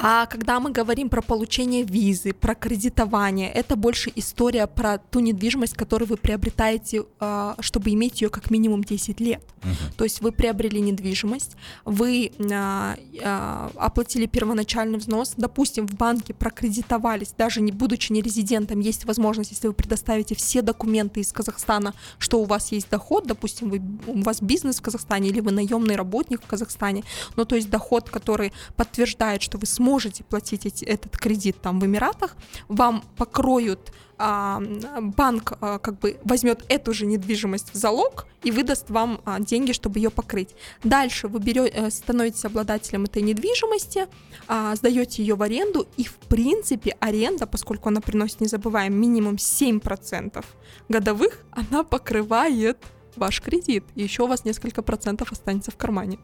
А 0.00 0.26
когда 0.26 0.60
мы 0.60 0.70
говорим 0.70 1.08
про 1.08 1.22
получение 1.22 1.82
визы, 1.82 2.32
про 2.32 2.54
кредитование, 2.54 3.50
это 3.50 3.76
больше 3.76 4.12
история 4.14 4.66
про 4.66 4.98
ту 4.98 5.20
недвижимость, 5.20 5.74
которую 5.74 6.08
вы 6.08 6.16
приобретаете, 6.16 7.04
а, 7.20 7.56
чтобы 7.60 7.90
иметь 7.90 8.22
ее 8.22 8.28
как 8.28 8.50
минимум 8.50 8.84
10 8.84 9.20
лет. 9.20 9.42
Мгм. 9.62 9.74
То 9.96 10.04
есть 10.04 10.20
вы 10.20 10.32
приобрели 10.32 10.80
недвижимость, 10.80 11.56
вы 11.84 12.30
а, 12.52 12.96
а, 13.22 13.70
оплатили 13.76 14.26
первоначальный 14.26 14.98
взнос, 14.98 15.34
допустим, 15.36 15.86
в 15.86 15.94
банке 15.94 16.34
прокредитовались, 16.34 17.34
даже 17.36 17.60
не 17.60 17.72
будучи 17.72 18.12
не 18.12 18.20
резидентом, 18.22 18.80
есть 18.80 19.04
возможность, 19.04 19.50
если 19.50 19.68
вы 19.68 19.72
предоставите 19.72 20.34
все 20.34 20.62
документы 20.62 21.20
из 21.20 21.32
Казахстана, 21.32 21.94
что 22.18 22.40
у 22.40 22.44
вас 22.44 22.72
есть 22.72 22.88
доход, 22.90 23.26
допустим, 23.26 23.70
вы, 23.70 23.82
у 24.06 24.22
вас 24.22 24.40
бизнес 24.40 24.78
в 24.78 24.82
Казахстане 24.82 25.28
или 25.28 25.40
вы 25.40 25.50
наемный 25.50 25.96
работник 25.96 26.42
в 26.42 26.46
Казахстане, 26.46 27.04
ну 27.36 27.44
то 27.44 27.56
есть 27.56 27.70
доход, 27.70 28.10
который 28.10 28.52
подтверждает, 28.76 29.42
что 29.42 29.58
вы 29.58 29.66
сможете 29.66 30.24
платить 30.24 30.66
эти- 30.66 30.84
этот 30.84 31.16
кредит 31.16 31.60
там 31.60 31.80
в 31.80 31.86
Эмиратах, 31.86 32.36
вам 32.68 33.02
покроют 33.16 33.92
а, 34.18 34.60
банк 35.00 35.52
а, 35.60 35.78
как 35.78 35.98
бы 36.00 36.18
возьмет 36.24 36.64
эту 36.68 36.92
же 36.92 37.06
недвижимость 37.06 37.72
в 37.72 37.76
залог 37.76 38.26
и 38.42 38.50
выдаст 38.50 38.90
вам 38.90 39.20
а, 39.24 39.38
деньги, 39.38 39.72
чтобы 39.72 40.00
ее 40.00 40.10
покрыть. 40.10 40.56
Дальше 40.82 41.28
вы 41.28 41.38
берете, 41.38 41.90
становитесь 41.90 42.44
обладателем 42.44 43.04
этой 43.04 43.22
недвижимости, 43.22 44.06
а, 44.48 44.74
сдаете 44.74 45.22
ее 45.22 45.36
в 45.36 45.42
аренду, 45.42 45.86
и 45.96 46.04
в 46.04 46.16
принципе 46.16 46.96
аренда, 47.00 47.46
поскольку 47.46 47.88
она 47.88 48.00
приносит, 48.00 48.40
не 48.40 48.48
забываем, 48.48 48.94
минимум 49.00 49.36
7% 49.38 50.44
годовых, 50.88 51.44
она 51.52 51.84
покрывает 51.84 52.78
ваш 53.16 53.40
кредит. 53.40 53.84
И 53.94 54.02
еще 54.02 54.24
у 54.24 54.26
вас 54.26 54.44
несколько 54.44 54.82
процентов 54.82 55.32
останется 55.32 55.70
в 55.70 55.76
кармане. 55.76 56.18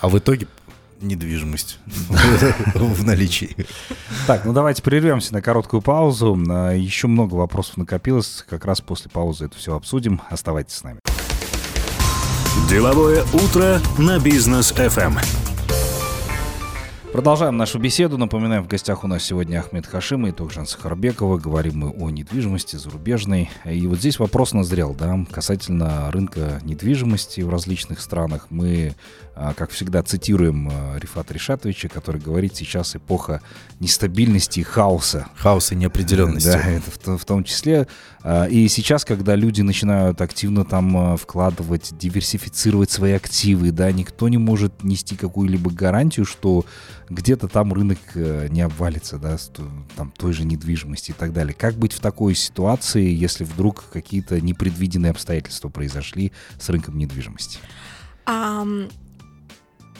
А 0.00 0.08
в 0.08 0.18
итоге 0.18 0.46
недвижимость 1.00 1.78
в 2.74 3.04
наличии. 3.04 3.56
Так, 4.26 4.44
ну 4.44 4.52
давайте 4.52 4.82
прервемся 4.82 5.32
на 5.32 5.42
короткую 5.42 5.82
паузу. 5.82 6.36
Еще 6.74 7.06
много 7.06 7.34
вопросов 7.34 7.76
накопилось. 7.76 8.44
Как 8.48 8.64
раз 8.64 8.80
после 8.80 9.10
паузы 9.10 9.46
это 9.46 9.56
все 9.56 9.74
обсудим. 9.74 10.20
Оставайтесь 10.30 10.74
с 10.74 10.82
нами. 10.84 11.00
Деловое 12.68 13.24
утро 13.32 13.80
на 13.98 14.18
бизнес 14.18 14.72
FM. 14.72 15.45
Продолжаем 17.16 17.56
нашу 17.56 17.78
беседу. 17.78 18.18
Напоминаем, 18.18 18.62
в 18.62 18.68
гостях 18.68 19.02
у 19.02 19.06
нас 19.06 19.22
сегодня 19.22 19.60
Ахмед 19.60 19.86
Хашим 19.86 20.26
и 20.26 20.32
Токжан 20.32 20.66
Сахарбекова. 20.66 21.38
Говорим 21.38 21.78
мы 21.78 21.88
о 21.88 22.10
недвижимости 22.10 22.76
зарубежной. 22.76 23.48
И 23.64 23.86
вот 23.86 24.00
здесь 24.00 24.18
вопрос 24.18 24.52
назрел, 24.52 24.92
да, 24.92 25.24
касательно 25.30 26.10
рынка 26.10 26.60
недвижимости 26.62 27.40
в 27.40 27.48
различных 27.48 28.02
странах. 28.02 28.48
Мы, 28.50 28.94
а, 29.34 29.54
как 29.54 29.70
всегда, 29.70 30.02
цитируем 30.02 30.68
а, 30.70 30.98
Рифата 30.98 31.32
Ришатовича, 31.32 31.88
который 31.88 32.20
говорит, 32.20 32.54
сейчас 32.54 32.94
эпоха 32.96 33.40
нестабильности 33.80 34.60
и 34.60 34.62
хаоса. 34.62 35.28
Хаос 35.36 35.72
и 35.72 35.74
неопределенности. 35.74 36.48
Да, 36.48 36.68
это 36.68 36.90
в, 36.90 37.18
в 37.18 37.24
том 37.24 37.44
числе. 37.44 37.88
А, 38.24 38.44
И 38.44 38.68
сейчас, 38.68 39.06
когда 39.06 39.36
люди 39.36 39.62
начинают 39.62 40.20
активно 40.20 40.66
там 40.66 41.16
вкладывать, 41.16 41.96
диверсифицировать 41.96 42.90
свои 42.90 43.12
активы, 43.12 43.70
да, 43.70 43.90
никто 43.90 44.28
не 44.28 44.36
может 44.36 44.84
нести 44.84 45.16
какую-либо 45.16 45.70
гарантию, 45.70 46.26
что 46.26 46.66
где-то 47.08 47.48
там 47.48 47.72
рынок 47.72 47.98
э, 48.14 48.48
не 48.50 48.62
обвалится, 48.62 49.18
да, 49.18 49.36
там 49.96 50.10
той 50.10 50.32
же 50.32 50.44
недвижимости 50.44 51.10
и 51.12 51.14
так 51.14 51.32
далее. 51.32 51.54
Как 51.54 51.74
быть 51.74 51.92
в 51.92 52.00
такой 52.00 52.34
ситуации, 52.34 53.08
если 53.08 53.44
вдруг 53.44 53.84
какие-то 53.92 54.40
непредвиденные 54.40 55.10
обстоятельства 55.10 55.68
произошли 55.68 56.32
с 56.58 56.68
рынком 56.68 56.98
недвижимости? 56.98 57.58
Ам, 58.24 58.88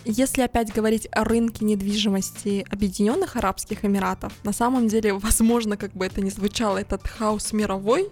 Если 0.05 0.43
опять 0.43 0.73
говорить 0.73 1.09
о 1.13 1.25
рынке 1.25 1.65
недвижимости 1.65 2.65
Объединенных 2.71 3.37
Арабских 3.37 3.85
Эмиратов, 3.85 4.33
на 4.45 4.53
самом 4.53 4.89
деле, 4.89 5.15
возможно, 5.19 5.77
как 5.77 5.93
бы 5.93 6.07
это 6.07 6.21
ни 6.21 6.31
звучало, 6.31 6.79
этот 6.79 7.07
хаос 7.07 7.53
мировой 7.53 8.09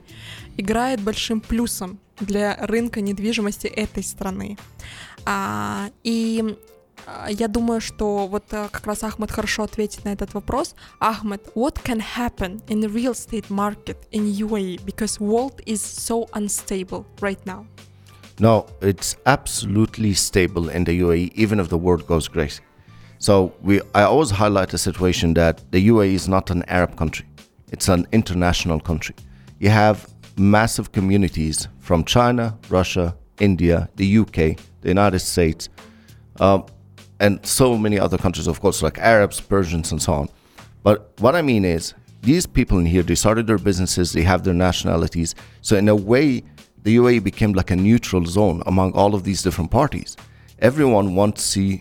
играет 0.56 1.00
большим 1.00 1.40
плюсом 1.40 1.98
для 2.20 2.56
рынка 2.66 3.00
недвижимости 3.00 3.66
этой 3.66 4.04
страны. 4.04 4.56
А, 5.24 5.90
и 6.04 6.56
я 7.29 7.47
думаю, 7.47 7.81
что 7.81 8.27
вот 8.27 8.43
а, 8.51 8.69
как 8.69 8.85
раз 8.85 9.03
Ахмед 9.03 9.31
хорошо 9.31 9.63
ответит 9.63 10.05
на 10.05 10.09
этот 10.09 10.33
вопрос. 10.33 10.75
Ахмед, 10.99 11.41
what 11.55 11.81
can 11.83 11.99
happen 11.99 12.61
in 12.67 12.81
the 12.81 12.89
real 12.89 13.11
estate 13.11 13.49
market 13.49 13.97
in 14.11 14.25
UAE 14.25 14.83
because 14.85 15.19
world 15.19 15.61
is 15.65 15.81
so 15.81 16.27
unstable 16.33 17.05
right 17.21 17.43
now? 17.45 17.65
No, 18.39 18.67
it's 18.81 19.17
absolutely 19.25 20.13
stable 20.13 20.69
in 20.69 20.85
the 20.85 20.99
UAE, 21.01 21.33
even 21.35 21.59
if 21.59 21.67
the 21.69 21.77
world 21.77 22.07
goes 22.07 22.27
crazy. 22.27 22.61
So 23.17 23.51
we, 23.61 23.81
I 23.93 24.03
always 24.03 24.31
highlight 24.31 24.69
the 24.69 24.77
situation 24.77 25.33
that 25.33 25.71
the 25.71 25.89
UAE 25.89 26.13
is 26.13 26.29
not 26.29 26.49
an 26.49 26.63
Arab 26.67 26.95
country; 26.95 27.25
it's 27.71 27.89
an 27.89 28.07
international 28.13 28.79
country. 28.79 29.15
You 29.59 29.69
have 29.69 30.07
massive 30.37 30.93
communities 30.93 31.67
from 31.79 32.05
China, 32.05 32.57
Russia, 32.69 33.13
India, 33.39 33.89
the 33.97 34.19
UK, 34.19 34.57
the 34.81 34.87
United 34.87 35.19
States, 35.19 35.67
um, 36.39 36.65
and 37.20 37.44
so 37.46 37.76
many 37.76 37.98
other 37.98 38.18
countries, 38.18 38.46
of 38.46 38.60
course, 38.60 38.82
like 38.82 38.98
Arabs, 38.98 39.40
Persians, 39.40 39.92
and 39.92 40.00
so 40.00 40.12
on. 40.12 40.28
But 40.82 41.12
what 41.18 41.34
I 41.34 41.42
mean 41.42 41.64
is, 41.64 41.94
these 42.22 42.46
people 42.46 42.78
in 42.78 42.86
here, 42.86 43.02
they 43.02 43.14
started 43.14 43.46
their 43.46 43.58
businesses, 43.58 44.12
they 44.12 44.22
have 44.22 44.44
their 44.44 44.54
nationalities. 44.54 45.34
So, 45.60 45.76
in 45.76 45.88
a 45.88 45.96
way, 45.96 46.42
the 46.82 46.96
UAE 46.96 47.22
became 47.22 47.52
like 47.52 47.70
a 47.70 47.76
neutral 47.76 48.24
zone 48.24 48.62
among 48.66 48.92
all 48.92 49.14
of 49.14 49.24
these 49.24 49.42
different 49.42 49.70
parties. 49.70 50.16
Everyone 50.58 51.14
wants 51.14 51.52
to 51.54 51.78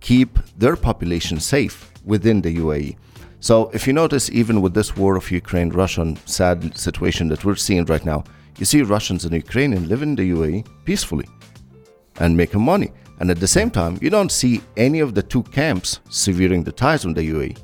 keep 0.00 0.38
their 0.56 0.76
population 0.76 1.40
safe 1.40 1.92
within 2.04 2.42
the 2.42 2.56
UAE. 2.56 2.96
So, 3.40 3.70
if 3.74 3.86
you 3.86 3.92
notice, 3.92 4.30
even 4.30 4.60
with 4.62 4.74
this 4.74 4.96
war 4.96 5.16
of 5.16 5.30
Ukraine, 5.30 5.70
Russian 5.70 6.16
sad 6.26 6.76
situation 6.78 7.28
that 7.28 7.44
we're 7.44 7.56
seeing 7.56 7.84
right 7.86 8.04
now, 8.04 8.24
you 8.58 8.64
see 8.64 8.82
Russians 8.82 9.24
and 9.24 9.34
Ukrainians 9.34 9.88
living 9.88 10.10
in 10.10 10.16
the 10.16 10.30
UAE 10.30 10.66
peacefully 10.84 11.28
and 12.20 12.36
making 12.36 12.60
money. 12.60 12.92
And 13.22 13.30
at 13.30 13.38
the 13.38 13.46
same 13.46 13.70
time, 13.70 13.98
you 14.02 14.10
don't 14.10 14.32
see 14.32 14.62
any 14.76 14.98
of 14.98 15.14
the 15.14 15.22
two 15.22 15.44
camps 15.44 16.00
severing 16.10 16.64
the 16.64 16.72
ties 16.72 17.06
with 17.06 17.14
the 17.14 17.30
UAE. 17.30 17.56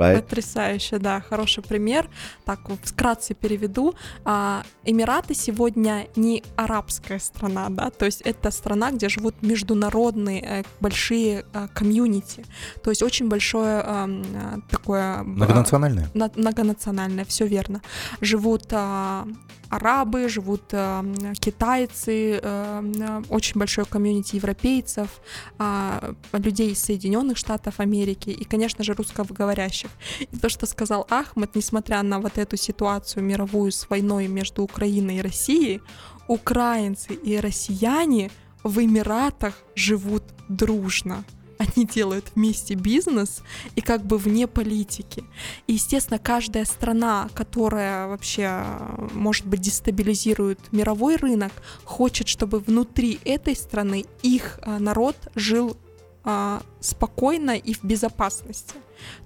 Right? 0.00 0.16
Потрясающе, 0.16 0.98
да, 0.98 1.20
хороший 1.20 1.62
пример. 1.62 2.08
Так, 2.44 2.60
вкратце 2.82 3.34
переведу. 3.34 3.94
А, 4.24 4.62
Эмираты 4.84 5.34
сегодня 5.34 6.06
не 6.16 6.42
арабская 6.56 7.18
страна, 7.18 7.68
да, 7.70 7.90
то 7.90 8.06
есть 8.06 8.22
это 8.22 8.50
страна, 8.50 8.90
где 8.90 9.08
живут 9.08 9.34
международные 9.42 10.42
э, 10.42 10.62
большие 10.80 11.44
э, 11.52 11.68
комьюнити, 11.74 12.44
то 12.82 12.90
есть 12.90 13.02
очень 13.02 13.28
большое 13.28 13.82
э, 13.84 14.22
э, 14.34 14.56
такое... 14.70 15.22
Многонациональная? 15.22 16.08
на- 16.14 16.30
многонациональное, 16.34 17.24
все 17.24 17.46
верно. 17.46 17.80
Живут 18.20 18.66
а, 18.72 19.26
арабы, 19.68 20.28
живут 20.28 20.62
а, 20.72 21.04
китайцы, 21.40 22.40
а, 22.42 23.22
очень 23.28 23.58
большое 23.58 23.86
комьюнити 23.86 24.36
европейцев, 24.36 25.20
а, 25.58 26.14
людей 26.32 26.72
из 26.72 26.82
Соединенных 26.82 27.36
Штатов 27.36 27.80
Америки 27.80 28.30
и, 28.30 28.44
конечно 28.44 28.84
же, 28.84 28.94
русскоговорящих. 28.94 29.89
И 30.20 30.36
то, 30.36 30.48
что 30.48 30.66
сказал 30.66 31.06
Ахмед, 31.10 31.54
несмотря 31.54 32.02
на 32.02 32.20
вот 32.20 32.38
эту 32.38 32.56
ситуацию 32.56 33.24
мировую 33.24 33.72
с 33.72 33.88
войной 33.88 34.28
между 34.28 34.62
Украиной 34.62 35.16
и 35.16 35.22
Россией, 35.22 35.80
украинцы 36.28 37.14
и 37.14 37.38
россияне 37.38 38.30
в 38.62 38.78
Эмиратах 38.82 39.54
живут 39.74 40.22
дружно. 40.48 41.24
Они 41.58 41.86
делают 41.86 42.32
вместе 42.34 42.74
бизнес 42.74 43.42
и 43.76 43.82
как 43.82 44.02
бы 44.06 44.16
вне 44.16 44.46
политики. 44.46 45.24
И, 45.66 45.74
естественно, 45.74 46.18
каждая 46.18 46.64
страна, 46.64 47.28
которая 47.34 48.06
вообще, 48.06 48.64
может 49.12 49.46
быть, 49.46 49.60
дестабилизирует 49.60 50.72
мировой 50.72 51.16
рынок, 51.16 51.52
хочет, 51.84 52.28
чтобы 52.28 52.60
внутри 52.60 53.20
этой 53.26 53.54
страны 53.54 54.06
их 54.22 54.58
э, 54.62 54.78
народ 54.78 55.16
жил 55.34 55.76
а, 56.24 56.62
спокойно 56.80 57.56
и 57.56 57.74
в 57.74 57.84
безопасности. 57.84 58.74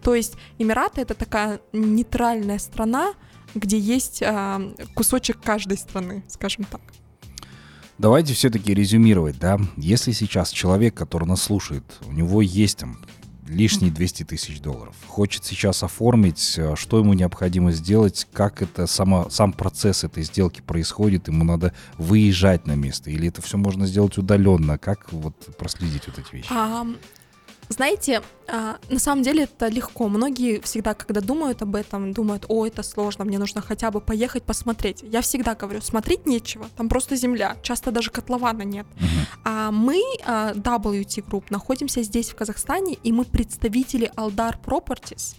То 0.03 0.15
есть 0.15 0.35
Эмираты 0.59 1.01
это 1.01 1.15
такая 1.15 1.61
нейтральная 1.73 2.59
страна, 2.59 3.15
где 3.55 3.79
есть 3.79 4.23
а, 4.23 4.61
кусочек 4.95 5.41
каждой 5.41 5.79
страны, 5.79 6.25
скажем 6.29 6.65
так. 6.65 6.81
Давайте 7.99 8.35
все-таки 8.35 8.75
резюмировать, 8.75 9.39
да. 9.39 9.59
Если 9.77 10.13
сейчас 10.13 10.51
человек, 10.51 10.95
который 10.95 11.29
нас 11.29 11.43
слушает, 11.43 11.85
у 12.09 12.13
него 12.13 12.43
есть 12.43 12.79
там 12.79 12.99
лишние 13.49 13.91
200 13.91 14.25
тысяч 14.25 14.61
долларов, 14.61 14.95
хочет 15.07 15.45
сейчас 15.45 15.83
оформить, 15.83 16.55
э, 16.57 16.75
что 16.77 16.99
ему 16.99 17.13
необходимо 17.13 17.73
сделать, 17.73 18.27
как 18.33 18.63
это 18.63 18.87
сама, 18.87 19.29
сам 19.31 19.53
процесс 19.53 20.05
этой 20.05 20.23
сделки 20.23 20.61
происходит, 20.61 21.29
ему 21.29 21.45
надо 21.45 21.75
выезжать 21.99 22.67
на 22.67 22.75
место, 22.75 23.11
или 23.11 23.29
это 23.29 23.43
все 23.43 23.59
можно 23.59 23.87
сделать 23.87 24.19
удаленно, 24.19 24.79
как 24.79 25.13
вот 25.13 25.35
проследить 25.57 26.07
вот 26.07 26.19
эти 26.19 26.37
вещи? 26.37 26.49
А, 26.51 26.87
знаете, 27.69 28.23
а, 28.47 28.79
на 28.89 28.99
самом 28.99 29.23
деле 29.23 29.45
это 29.45 29.69
легко. 29.69 30.09
Многие 30.09 30.61
всегда, 30.61 30.95
когда 30.95 31.21
думают 31.21 31.63
об 31.63 31.75
этом, 31.75 32.13
думают, 32.13 32.45
о, 32.49 32.67
это 32.67 32.83
сложно, 32.83 33.25
мне 33.25 33.39
нужно 33.39 33.61
хотя 33.61 33.91
бы 33.91 34.01
поехать 34.01 34.43
посмотреть. 34.43 35.03
Я 35.03 35.21
всегда 35.23 35.55
говорю, 35.55 35.81
смотреть 35.81 36.27
нечего, 36.27 36.67
там 36.77 36.89
просто 36.89 37.17
земля, 37.17 37.57
часто 37.63 37.91
даже 37.91 38.11
котлована 38.11 38.63
нет. 38.63 38.87
А 39.45 39.71
мы, 39.71 40.03
а, 40.25 40.53
WT 40.55 41.25
Group, 41.29 41.45
находимся 41.51 42.03
здесь, 42.03 42.31
в 42.31 42.35
Казахстане, 42.35 42.95
и 43.03 43.13
мы 43.13 43.25
представители 43.25 44.11
Aldar 44.17 44.57
Properties. 44.63 45.37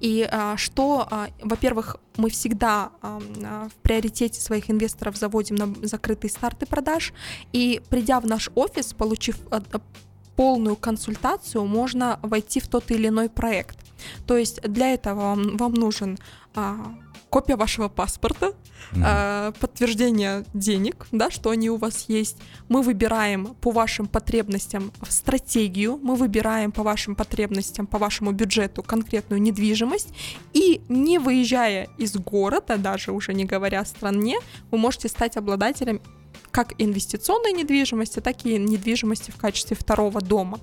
И 0.00 0.26
а, 0.30 0.56
что, 0.56 1.06
а, 1.10 1.28
во-первых, 1.42 1.96
мы 2.16 2.30
всегда 2.30 2.90
а, 3.02 3.20
а, 3.44 3.68
в 3.68 3.74
приоритете 3.82 4.40
своих 4.40 4.70
инвесторов 4.70 5.16
заводим 5.16 5.56
на 5.56 5.74
закрытые 5.86 6.30
старты 6.30 6.66
продаж, 6.66 7.12
и 7.52 7.82
придя 7.90 8.20
в 8.20 8.26
наш 8.26 8.50
офис, 8.54 8.94
получив 8.94 9.38
полную 10.36 10.76
консультацию, 10.76 11.64
можно 11.64 12.18
войти 12.22 12.60
в 12.60 12.68
тот 12.68 12.90
или 12.90 13.08
иной 13.08 13.28
проект. 13.28 13.78
То 14.26 14.36
есть 14.36 14.60
для 14.62 14.92
этого 14.92 15.20
вам, 15.20 15.56
вам 15.56 15.74
нужен 15.74 16.18
а, 16.54 16.94
копия 17.30 17.56
вашего 17.56 17.88
паспорта, 17.88 18.52
Мгм. 18.92 19.02
а, 19.04 19.52
подтверждение 19.60 20.44
денег, 20.54 21.06
да, 21.10 21.30
что 21.30 21.50
они 21.50 21.70
у 21.70 21.76
вас 21.76 22.04
есть. 22.08 22.36
Мы 22.68 22.82
выбираем 22.82 23.54
по 23.60 23.70
вашим 23.70 24.06
потребностям 24.06 24.92
стратегию, 25.08 25.98
мы 26.02 26.14
выбираем 26.14 26.72
по 26.72 26.82
вашим 26.82 27.16
потребностям, 27.16 27.86
по 27.86 27.98
вашему 27.98 28.32
бюджету 28.32 28.82
конкретную 28.82 29.42
недвижимость, 29.42 30.08
и 30.52 30.80
не 30.88 31.18
выезжая 31.18 31.88
из 31.98 32.14
города, 32.14 32.76
даже 32.76 33.12
уже 33.12 33.34
не 33.34 33.44
говоря 33.44 33.80
о 33.80 33.84
стране, 33.84 34.38
вы 34.70 34.78
можете 34.78 35.08
стать 35.08 35.36
обладателем 35.36 36.00
как 36.56 36.72
инвестиционной 36.78 37.52
недвижимости, 37.52 38.20
так 38.20 38.46
и 38.46 38.56
недвижимости 38.58 39.30
в 39.30 39.36
качестве 39.36 39.76
второго 39.76 40.22
дома. 40.22 40.58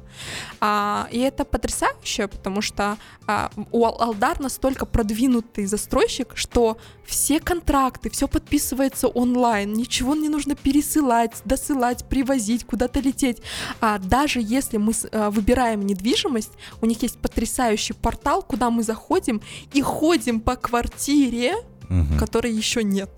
А, 0.60 1.08
и 1.12 1.20
это 1.20 1.46
потрясающе, 1.46 2.28
потому 2.28 2.62
что 2.64 2.98
а, 3.28 3.52
у 3.72 3.86
Ал- 3.86 4.02
Алдар 4.02 4.40
настолько 4.40 4.88
продвинутый 4.88 5.68
застройщик, 5.68 6.32
что 6.34 6.78
все 7.06 7.40
контракты, 7.40 8.10
все 8.10 8.28
подписывается 8.28 9.08
онлайн, 9.08 9.72
ничего 9.74 10.16
не 10.16 10.30
нужно 10.30 10.56
пересылать, 10.56 11.44
досылать, 11.46 12.06
привозить, 12.10 12.66
куда-то 12.66 13.00
лететь. 13.00 13.38
А 13.80 14.00
даже 14.00 14.40
если 14.42 14.78
мы 14.78 14.94
а, 15.12 15.30
выбираем 15.30 15.86
недвижимость, 15.86 16.54
у 16.82 16.88
них 16.88 17.04
есть 17.04 17.20
потрясающий 17.20 17.94
портал, 17.94 18.42
куда 18.42 18.72
мы 18.72 18.82
заходим 18.82 19.42
и 19.76 19.82
ходим 19.84 20.42
по 20.42 20.56
квартире, 20.56 21.54
Мгм. 21.90 22.18
которой 22.18 22.52
еще 22.52 22.84
нет. 22.84 23.10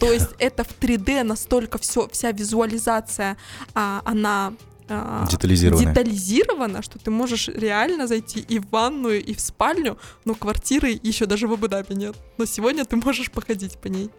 То 0.00 0.12
есть 0.12 0.30
это 0.38 0.64
в 0.64 0.78
3D 0.80 1.22
настолько 1.22 1.78
все, 1.78 2.08
вся 2.08 2.32
визуализация, 2.32 3.36
а, 3.74 4.00
она 4.04 4.54
а, 4.88 5.26
детализирована, 5.94 6.82
что 6.82 6.98
ты 6.98 7.10
можешь 7.10 7.48
реально 7.48 8.06
зайти 8.06 8.40
и 8.40 8.58
в 8.58 8.68
ванную, 8.70 9.22
и 9.24 9.34
в 9.34 9.40
спальню, 9.40 9.98
но 10.24 10.34
квартиры 10.34 10.98
еще 11.02 11.26
даже 11.26 11.46
в 11.46 11.52
Абу-Даби 11.52 11.94
нет. 11.94 12.16
Но 12.38 12.44
сегодня 12.46 12.84
ты 12.84 12.96
можешь 12.96 13.30
походить 13.30 13.78
по 13.78 13.88
ней. 13.88 14.10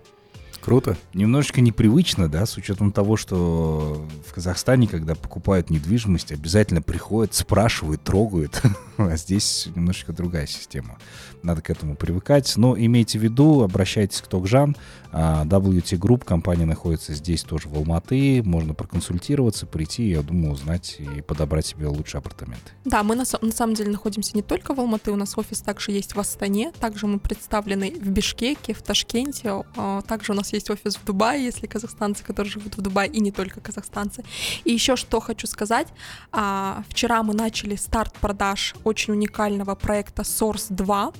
Круто. 0.61 0.95
Немножечко 1.13 1.59
непривычно, 1.59 2.29
да, 2.29 2.45
с 2.45 2.55
учетом 2.55 2.91
того, 2.91 3.17
что 3.17 4.05
в 4.27 4.33
Казахстане, 4.33 4.87
когда 4.87 5.15
покупают 5.15 5.69
недвижимость, 5.69 6.31
обязательно 6.31 6.81
приходят, 6.81 7.33
спрашивают, 7.33 8.03
трогают. 8.03 8.61
А 8.97 9.17
здесь 9.17 9.67
немножечко 9.73 10.13
другая 10.13 10.45
система. 10.45 10.99
Надо 11.41 11.63
к 11.63 11.71
этому 11.71 11.95
привыкать. 11.95 12.53
Но 12.55 12.77
имейте 12.77 13.17
в 13.17 13.23
виду, 13.23 13.63
обращайтесь 13.63 14.21
к 14.21 14.27
Токжан. 14.27 14.75
А, 15.11 15.43
WT 15.45 15.97
Group, 15.97 16.23
компания 16.23 16.65
находится 16.65 17.13
здесь 17.13 17.41
тоже 17.41 17.67
в 17.67 17.75
Алматы. 17.75 18.43
Можно 18.43 18.73
проконсультироваться, 18.73 19.65
прийти, 19.65 20.09
я 20.09 20.21
думаю, 20.21 20.53
узнать 20.53 20.97
и 20.99 21.21
подобрать 21.21 21.65
себе 21.65 21.87
лучшие 21.87 22.19
апартаменты. 22.19 22.71
Да, 22.85 23.03
мы 23.03 23.15
на, 23.15 23.23
на 23.41 23.51
самом 23.51 23.73
деле 23.73 23.91
находимся 23.91 24.31
не 24.35 24.41
только 24.41 24.73
в 24.73 24.79
Алматы, 24.79 25.11
у 25.11 25.15
нас 25.15 25.37
офис 25.37 25.61
также 25.61 25.91
есть 25.91 26.15
в 26.15 26.19
Астане, 26.19 26.71
также 26.79 27.07
мы 27.07 27.19
представлены 27.19 27.91
в 27.91 28.09
Бишкеке, 28.09 28.73
в 28.73 28.81
Ташкенте, 28.81 29.63
а, 29.75 30.01
также 30.03 30.31
у 30.31 30.35
нас 30.35 30.50
есть 30.55 30.69
офис 30.69 30.95
в 30.95 31.05
Дубае, 31.05 31.43
если 31.43 31.67
казахстанцы, 31.67 32.23
которые 32.23 32.51
живут 32.51 32.77
в 32.77 32.81
Дубае, 32.81 33.09
и 33.09 33.19
не 33.19 33.31
только 33.31 33.59
казахстанцы. 33.59 34.23
И 34.63 34.73
еще 34.73 34.95
что 34.95 35.19
хочу 35.19 35.47
сказать, 35.47 35.87
а, 36.31 36.83
вчера 36.89 37.23
мы 37.23 37.33
начали 37.33 37.75
старт 37.75 38.13
продаж 38.19 38.75
очень 38.83 39.13
уникального 39.13 39.75
проекта 39.75 40.23
Source 40.23 40.67
2, 40.69 41.11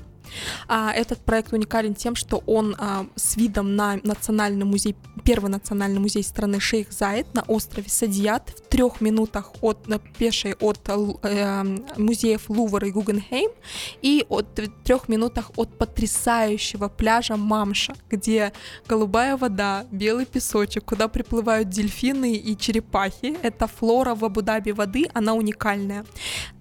а, 0.68 0.92
этот 0.92 1.20
проект 1.20 1.54
уникален 1.54 1.96
тем, 1.96 2.16
что 2.16 2.44
он 2.46 2.76
а, 2.78 3.06
с 3.16 3.38
видом 3.38 3.76
на 3.76 4.00
национальный 4.04 4.66
музей, 4.66 4.96
первый 5.24 5.50
национальный 5.50 6.00
музей 6.00 6.24
страны 6.24 6.60
Шейх 6.60 6.92
Заид 6.92 7.34
на 7.34 7.42
острове 7.44 7.90
Садият 7.90 8.50
в 8.50 8.70
трех 8.70 9.02
минутах 9.02 9.52
от 9.62 9.88
на 9.88 10.00
пешей 10.00 10.54
от 10.54 10.80
э, 10.88 11.14
э, 11.24 11.64
музеев 11.98 12.50
Лувр 12.50 12.86
и 12.86 12.92
Гугенхейм 12.92 13.52
и 14.02 14.26
от 14.30 14.60
трех 14.84 15.10
минутах 15.10 15.52
от 15.58 15.78
потрясающего 15.78 16.88
пляжа 16.88 17.38
Мамша, 17.38 17.94
где 18.10 18.54
голубая 18.88 19.38
вода, 19.38 19.86
белый 19.92 20.26
песочек, 20.26 20.86
куда 20.86 21.08
приплывают 21.08 21.70
дельфины 21.70 22.36
и 22.36 22.58
черепахи. 22.58 23.38
Это 23.42 23.68
флора 23.68 24.16
в 24.16 24.24
Абу-Даби 24.24 24.72
воды, 24.72 25.10
она 25.14 25.34
уникальная. 25.34 26.06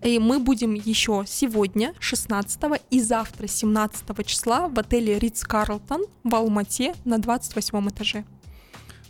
И 0.02 0.18
мы 0.18 0.38
будем 0.38 0.74
еще 0.74 1.24
сегодня, 1.26 1.94
16 2.00 2.60
и 2.90 3.00
завтра, 3.00 3.46
17 3.60 4.26
числа, 4.26 4.68
в 4.68 4.78
отеле 4.78 5.18
Ридс 5.18 5.44
Карлтон 5.44 6.04
в 6.24 6.34
Алмате 6.34 6.94
на 7.04 7.18
28 7.18 7.88
этаже. 7.90 8.24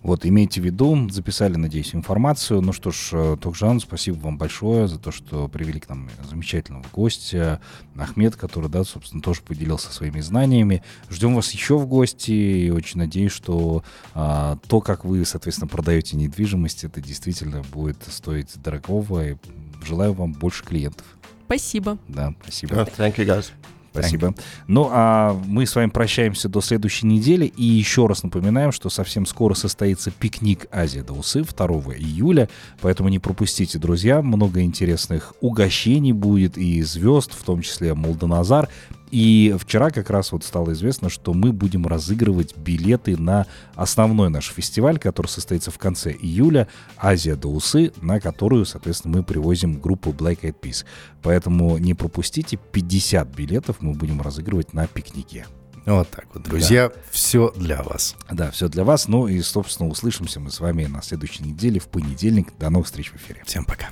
Вот, 0.03 0.25
имейте 0.25 0.63
в 0.63 0.65
виду, 0.65 1.09
записали, 1.11 1.57
надеюсь, 1.57 1.95
информацию. 1.95 2.63
Ну 2.63 2.73
что 2.73 2.91
ж, 2.91 3.11
э, 3.13 3.37
Токжан, 3.41 3.81
спасибо 3.81 4.17
вам 4.17 4.39
большое 4.39 4.89
за 4.89 4.99
то, 4.99 5.13
что 5.13 5.47
привели 5.47 5.79
к 5.79 5.89
нам 5.91 6.09
замечательного 6.29 6.85
гостя, 6.91 7.61
Ахмед, 7.97 8.35
который, 8.35 8.71
да, 8.71 8.83
собственно, 8.83 9.23
тоже 9.23 9.43
поделился 9.43 9.93
своими 9.93 10.21
знаниями. 10.21 10.83
Ждем 11.11 11.35
вас 11.35 11.53
еще 11.53 11.77
в 11.77 11.87
гости 11.87 12.33
и 12.33 12.71
очень 12.71 12.99
надеюсь, 12.99 13.33
что 13.33 13.85
а, 14.15 14.57
то, 14.69 14.81
как 14.81 15.05
вы, 15.05 15.25
соответственно, 15.27 15.69
продаете 15.69 16.17
недвижимость, 16.17 16.83
это 16.83 17.03
действительно 17.03 17.63
будет 17.71 18.03
стоить 18.09 18.57
дорогого. 18.57 19.29
И 19.29 19.37
желаю 19.85 20.15
вам 20.15 20.33
больше 20.33 20.65
клиентов. 20.65 21.07
Спасибо. 21.45 21.99
Да, 22.09 22.35
спасибо. 22.43 22.75
Oh, 22.77 22.93
thank 22.97 23.17
you, 23.17 23.27
guys. 23.27 23.53
Спасибо. 23.93 24.35
Ну, 24.67 24.89
а 24.91 25.39
мы 25.47 25.67
с 25.67 25.75
вами 25.75 25.91
прощаемся 25.91 26.49
до 26.49 26.61
следующей 26.61 27.07
недели. 27.07 27.47
И 27.47 27.65
еще 27.65 28.07
раз 28.07 28.23
напоминаем, 28.23 28.73
что 28.73 28.89
совсем 28.89 29.27
скоро 29.27 29.55
состоится 29.55 30.11
пикник 30.11 30.67
Азия 30.71 31.03
до 31.03 31.15
Усы 31.15 31.43
2 31.43 31.67
июля. 31.97 32.49
Поэтому 32.81 33.09
не 33.09 33.19
пропустите, 33.19 33.79
друзья. 33.79 34.23
Много 34.23 34.63
интересных 34.63 35.35
угощений 35.41 36.13
будет 36.13 36.57
и 36.57 36.83
звезд, 36.83 37.33
в 37.33 37.43
том 37.45 37.63
числе 37.63 37.95
Молдоназар. 37.95 38.69
И 39.11 39.55
вчера 39.59 39.91
как 39.91 40.11
раз 40.11 40.33
вот 40.33 40.45
стало 40.45 40.73
известно, 40.73 41.09
что 41.09 41.33
мы 41.33 41.53
будем 41.53 41.87
разыгрывать 41.87 42.57
билеты 42.57 43.17
на 43.17 43.47
основной 43.75 44.31
наш 44.31 44.51
фестиваль, 44.51 44.99
который 44.99 45.27
состоится 45.27 45.71
в 45.71 45.79
конце 45.79 46.13
июля, 46.13 46.69
Азия 46.97 47.37
до 47.37 47.49
Усы, 47.49 47.93
на 48.01 48.21
которую, 48.21 48.65
соответственно, 48.67 49.19
мы 49.19 49.23
привозим 49.25 49.81
группу 49.81 50.11
Black 50.11 50.41
Eyed 50.43 50.57
Peas. 50.61 50.85
Поэтому 51.23 51.79
не 51.79 51.95
пропустите, 51.95 52.57
50 52.57 53.29
билетов 53.35 53.77
мы 53.81 53.93
будем 53.93 54.21
разыгрывать 54.21 54.73
на 54.73 54.87
пикнике. 54.87 55.47
Вот 55.87 56.09
так 56.11 56.27
вот, 56.35 56.43
друзья, 56.43 56.93
все 57.11 57.53
для 57.57 57.83
вас. 57.83 58.15
Да, 58.31 58.51
все 58.51 58.69
для 58.69 58.85
вас. 58.85 59.09
Ну 59.09 59.27
и, 59.27 59.41
собственно, 59.41 59.89
услышимся 59.89 60.39
мы 60.39 60.51
с 60.51 60.61
вами 60.61 60.85
на 60.85 61.03
следующей 61.03 61.43
неделе 61.43 61.81
в 61.81 61.89
понедельник. 61.89 62.49
До 62.59 62.71
новых 62.71 62.87
встреч 62.87 63.11
в 63.11 63.17
эфире. 63.17 63.43
Всем 63.47 63.65
пока. 63.65 63.89